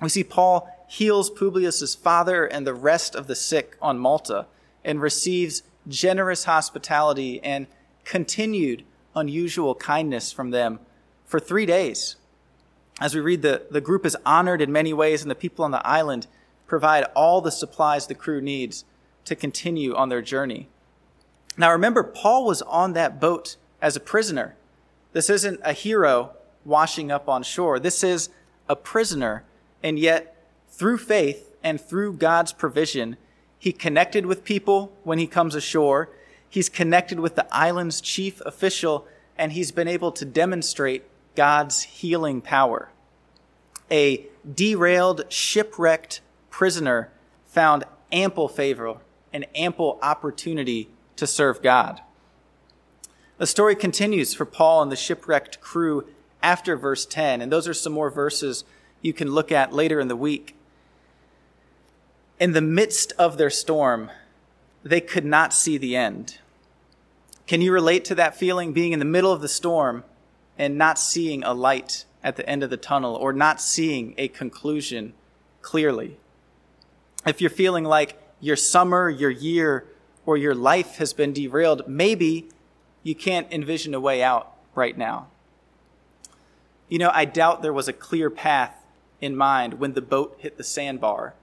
We 0.00 0.08
see 0.08 0.24
Paul 0.24 0.68
heals 0.88 1.30
Publius's 1.30 1.94
father 1.94 2.44
and 2.44 2.66
the 2.66 2.74
rest 2.74 3.14
of 3.14 3.26
the 3.26 3.36
sick 3.36 3.76
on 3.80 3.98
Malta 3.98 4.46
and 4.84 5.00
receives 5.00 5.62
generous 5.88 6.44
hospitality 6.44 7.42
and 7.42 7.66
continued 8.04 8.84
unusual 9.14 9.74
kindness 9.74 10.32
from 10.32 10.50
them 10.50 10.80
for 11.24 11.40
three 11.40 11.66
days. 11.66 12.16
As 13.00 13.14
we 13.14 13.20
read, 13.20 13.42
the, 13.42 13.66
the 13.70 13.80
group 13.80 14.06
is 14.06 14.16
honored 14.24 14.60
in 14.60 14.70
many 14.70 14.92
ways, 14.92 15.22
and 15.22 15.30
the 15.30 15.34
people 15.34 15.64
on 15.64 15.72
the 15.72 15.84
island 15.86 16.26
provide 16.66 17.04
all 17.16 17.40
the 17.40 17.50
supplies 17.50 18.06
the 18.06 18.14
crew 18.14 18.40
needs 18.40 18.84
to 19.24 19.34
continue 19.34 19.94
on 19.94 20.10
their 20.10 20.22
journey. 20.22 20.68
Now 21.56 21.70
remember, 21.72 22.02
Paul 22.02 22.44
was 22.44 22.62
on 22.62 22.94
that 22.94 23.20
boat 23.20 23.56
as 23.80 23.96
a 23.96 24.00
prisoner. 24.00 24.56
This 25.12 25.30
isn't 25.30 25.60
a 25.62 25.72
hero 25.72 26.32
washing 26.64 27.12
up 27.12 27.28
on 27.28 27.42
shore. 27.42 27.78
This 27.78 28.02
is 28.02 28.30
a 28.68 28.74
prisoner. 28.74 29.44
And 29.82 29.98
yet, 29.98 30.36
through 30.68 30.98
faith 30.98 31.54
and 31.62 31.80
through 31.80 32.14
God's 32.14 32.52
provision, 32.52 33.16
he 33.58 33.72
connected 33.72 34.26
with 34.26 34.44
people 34.44 34.92
when 35.04 35.18
he 35.18 35.26
comes 35.26 35.54
ashore. 35.54 36.10
He's 36.48 36.68
connected 36.68 37.20
with 37.20 37.36
the 37.36 37.46
island's 37.54 38.00
chief 38.00 38.40
official, 38.42 39.06
and 39.38 39.52
he's 39.52 39.72
been 39.72 39.88
able 39.88 40.12
to 40.12 40.24
demonstrate 40.24 41.04
God's 41.34 41.82
healing 41.82 42.40
power. 42.40 42.90
A 43.90 44.26
derailed, 44.52 45.30
shipwrecked 45.30 46.20
prisoner 46.50 47.10
found 47.46 47.84
ample 48.12 48.48
favor 48.48 48.96
and 49.32 49.46
ample 49.54 49.98
opportunity 50.02 50.88
to 51.16 51.26
serve 51.26 51.62
God. 51.62 52.00
The 53.38 53.46
story 53.46 53.74
continues 53.74 54.34
for 54.34 54.44
Paul 54.44 54.82
and 54.82 54.92
the 54.92 54.96
shipwrecked 54.96 55.60
crew 55.60 56.06
after 56.42 56.76
verse 56.76 57.04
10, 57.04 57.40
and 57.40 57.50
those 57.50 57.66
are 57.66 57.74
some 57.74 57.92
more 57.92 58.10
verses 58.10 58.64
you 59.02 59.12
can 59.12 59.32
look 59.32 59.50
at 59.50 59.72
later 59.72 60.00
in 60.00 60.08
the 60.08 60.16
week. 60.16 60.56
In 62.38 62.52
the 62.52 62.60
midst 62.60 63.12
of 63.18 63.38
their 63.38 63.50
storm, 63.50 64.10
they 64.82 65.00
could 65.00 65.24
not 65.24 65.52
see 65.52 65.78
the 65.78 65.96
end. 65.96 66.38
Can 67.46 67.60
you 67.60 67.72
relate 67.72 68.04
to 68.06 68.14
that 68.14 68.36
feeling 68.36 68.72
being 68.72 68.92
in 68.92 68.98
the 68.98 69.04
middle 69.04 69.32
of 69.32 69.40
the 69.40 69.48
storm 69.48 70.04
and 70.56 70.78
not 70.78 70.98
seeing 70.98 71.42
a 71.42 71.52
light 71.52 72.04
at 72.22 72.36
the 72.36 72.48
end 72.48 72.62
of 72.62 72.70
the 72.70 72.76
tunnel 72.76 73.14
or 73.14 73.32
not 73.32 73.60
seeing 73.60 74.14
a 74.16 74.28
conclusion 74.28 75.12
clearly? 75.60 76.18
If 77.26 77.40
you're 77.40 77.50
feeling 77.50 77.84
like 77.84 78.20
your 78.40 78.56
summer, 78.56 79.08
your 79.08 79.30
year, 79.30 79.86
or 80.26 80.36
your 80.36 80.54
life 80.54 80.96
has 80.96 81.12
been 81.12 81.32
derailed, 81.32 81.86
maybe 81.86 82.48
you 83.02 83.14
can't 83.14 83.52
envision 83.52 83.94
a 83.94 84.00
way 84.00 84.22
out 84.22 84.52
right 84.74 84.96
now. 84.96 85.28
You 86.88 86.98
know, 86.98 87.10
I 87.12 87.24
doubt 87.24 87.62
there 87.62 87.72
was 87.72 87.88
a 87.88 87.92
clear 87.92 88.30
path 88.30 88.74
in 89.20 89.36
mind 89.36 89.74
when 89.74 89.94
the 89.94 90.02
boat 90.02 90.36
hit 90.38 90.56
the 90.56 90.64
sandbar, 90.64 91.34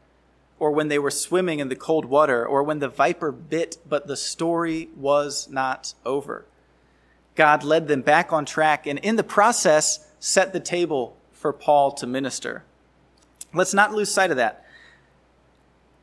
or 0.60 0.72
when 0.72 0.88
they 0.88 1.00
were 1.00 1.12
swimming 1.12 1.60
in 1.60 1.70
the 1.70 1.76
cold 1.76 2.06
water, 2.06 2.46
or 2.46 2.62
when 2.64 2.80
the 2.80 2.88
viper 2.88 3.32
bit, 3.32 3.78
but 3.88 4.08
the 4.08 4.18
story 4.18 4.90
was 4.96 5.50
not 5.50 5.94
over. 6.06 6.46
God 7.36 7.64
led 7.64 7.88
them 7.88 8.02
back 8.02 8.32
on 8.32 8.46
track 8.46 8.86
and 8.86 9.00
in 9.00 9.16
the 9.16 9.24
process 9.24 10.08
set 10.20 10.54
the 10.54 10.60
table 10.60 11.18
for 11.32 11.52
Paul 11.54 11.92
to 11.94 12.06
minister. 12.06 12.64
Let's 13.54 13.74
not 13.74 13.94
lose 13.94 14.12
sight 14.12 14.32
of 14.32 14.38
that. 14.38 14.66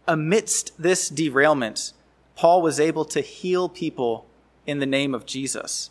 Amidst 0.06 0.82
this 0.82 1.08
derailment, 1.08 1.92
Paul 2.38 2.62
was 2.62 2.78
able 2.78 3.04
to 3.06 3.20
heal 3.20 3.68
people 3.68 4.24
in 4.64 4.78
the 4.78 4.86
name 4.86 5.12
of 5.12 5.26
Jesus. 5.26 5.90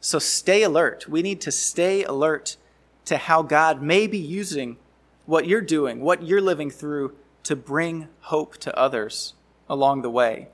So 0.00 0.18
stay 0.18 0.62
alert. 0.62 1.06
We 1.06 1.20
need 1.20 1.42
to 1.42 1.52
stay 1.52 2.02
alert 2.02 2.56
to 3.04 3.18
how 3.18 3.42
God 3.42 3.82
may 3.82 4.06
be 4.06 4.16
using 4.16 4.78
what 5.26 5.46
you're 5.46 5.60
doing, 5.60 6.00
what 6.00 6.22
you're 6.22 6.40
living 6.40 6.70
through 6.70 7.14
to 7.42 7.54
bring 7.54 8.08
hope 8.20 8.56
to 8.58 8.74
others 8.74 9.34
along 9.68 10.00
the 10.00 10.08
way. 10.08 10.48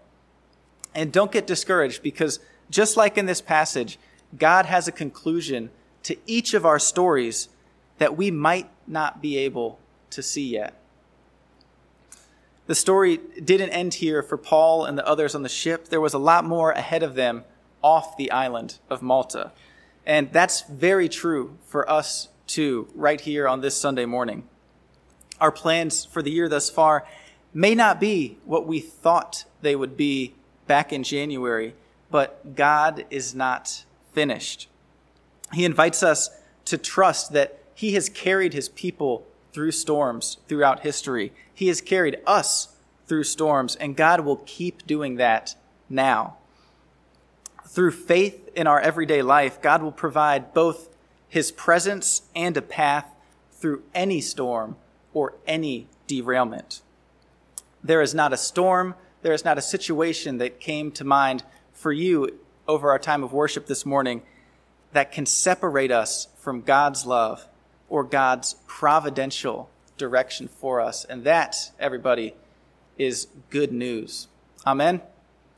And 0.92 1.12
don't 1.12 1.30
get 1.30 1.46
discouraged 1.46 2.02
because 2.02 2.40
just 2.68 2.96
like 2.96 3.16
in 3.16 3.26
this 3.26 3.40
passage, 3.40 3.96
God 4.36 4.66
has 4.66 4.88
a 4.88 4.92
conclusion 4.92 5.70
to 6.02 6.16
each 6.26 6.52
of 6.52 6.66
our 6.66 6.80
stories 6.80 7.48
that 7.98 8.16
we 8.16 8.32
might 8.32 8.68
not 8.88 9.22
be 9.22 9.38
able 9.38 9.78
to 10.10 10.20
see 10.20 10.48
yet. 10.48 10.77
The 12.68 12.74
story 12.74 13.18
didn't 13.42 13.70
end 13.70 13.94
here 13.94 14.22
for 14.22 14.36
Paul 14.36 14.84
and 14.84 14.98
the 14.98 15.06
others 15.08 15.34
on 15.34 15.42
the 15.42 15.48
ship. 15.48 15.88
There 15.88 16.02
was 16.02 16.12
a 16.12 16.18
lot 16.18 16.44
more 16.44 16.70
ahead 16.72 17.02
of 17.02 17.14
them 17.14 17.44
off 17.82 18.18
the 18.18 18.30
island 18.30 18.78
of 18.90 19.00
Malta. 19.00 19.52
And 20.04 20.30
that's 20.32 20.60
very 20.62 21.08
true 21.08 21.56
for 21.64 21.90
us 21.90 22.28
too, 22.46 22.86
right 22.94 23.22
here 23.22 23.48
on 23.48 23.62
this 23.62 23.74
Sunday 23.74 24.04
morning. 24.04 24.46
Our 25.40 25.50
plans 25.50 26.04
for 26.04 26.20
the 26.20 26.30
year 26.30 26.46
thus 26.46 26.68
far 26.68 27.06
may 27.54 27.74
not 27.74 28.00
be 28.00 28.36
what 28.44 28.66
we 28.66 28.80
thought 28.80 29.46
they 29.62 29.74
would 29.74 29.96
be 29.96 30.34
back 30.66 30.92
in 30.92 31.02
January, 31.02 31.74
but 32.10 32.54
God 32.54 33.06
is 33.08 33.34
not 33.34 33.86
finished. 34.12 34.68
He 35.54 35.64
invites 35.64 36.02
us 36.02 36.28
to 36.66 36.76
trust 36.76 37.32
that 37.32 37.62
He 37.74 37.94
has 37.94 38.10
carried 38.10 38.52
His 38.52 38.68
people 38.68 39.26
through 39.58 39.72
storms 39.72 40.36
throughout 40.46 40.84
history. 40.84 41.32
He 41.52 41.66
has 41.66 41.80
carried 41.80 42.20
us 42.28 42.76
through 43.08 43.24
storms, 43.24 43.74
and 43.74 43.96
God 43.96 44.20
will 44.20 44.40
keep 44.46 44.86
doing 44.86 45.16
that 45.16 45.56
now. 45.88 46.36
Through 47.66 47.90
faith 47.90 48.50
in 48.54 48.68
our 48.68 48.78
everyday 48.78 49.20
life, 49.20 49.60
God 49.60 49.82
will 49.82 49.90
provide 49.90 50.54
both 50.54 50.90
His 51.28 51.50
presence 51.50 52.22
and 52.36 52.56
a 52.56 52.62
path 52.62 53.06
through 53.50 53.82
any 53.96 54.20
storm 54.20 54.76
or 55.12 55.34
any 55.44 55.88
derailment. 56.06 56.80
There 57.82 58.00
is 58.00 58.14
not 58.14 58.32
a 58.32 58.36
storm, 58.36 58.94
there 59.22 59.32
is 59.32 59.44
not 59.44 59.58
a 59.58 59.62
situation 59.62 60.38
that 60.38 60.60
came 60.60 60.92
to 60.92 61.02
mind 61.02 61.42
for 61.72 61.90
you 61.90 62.38
over 62.68 62.92
our 62.92 62.98
time 63.00 63.24
of 63.24 63.32
worship 63.32 63.66
this 63.66 63.84
morning 63.84 64.22
that 64.92 65.10
can 65.10 65.26
separate 65.26 65.90
us 65.90 66.28
from 66.36 66.60
God's 66.60 67.04
love 67.04 67.47
or 67.88 68.04
God's 68.04 68.56
providential 68.66 69.70
direction 69.96 70.48
for 70.48 70.80
us. 70.80 71.04
And 71.04 71.24
that, 71.24 71.72
everybody, 71.78 72.34
is 72.96 73.28
good 73.50 73.72
news. 73.72 74.28
Amen. 74.66 75.02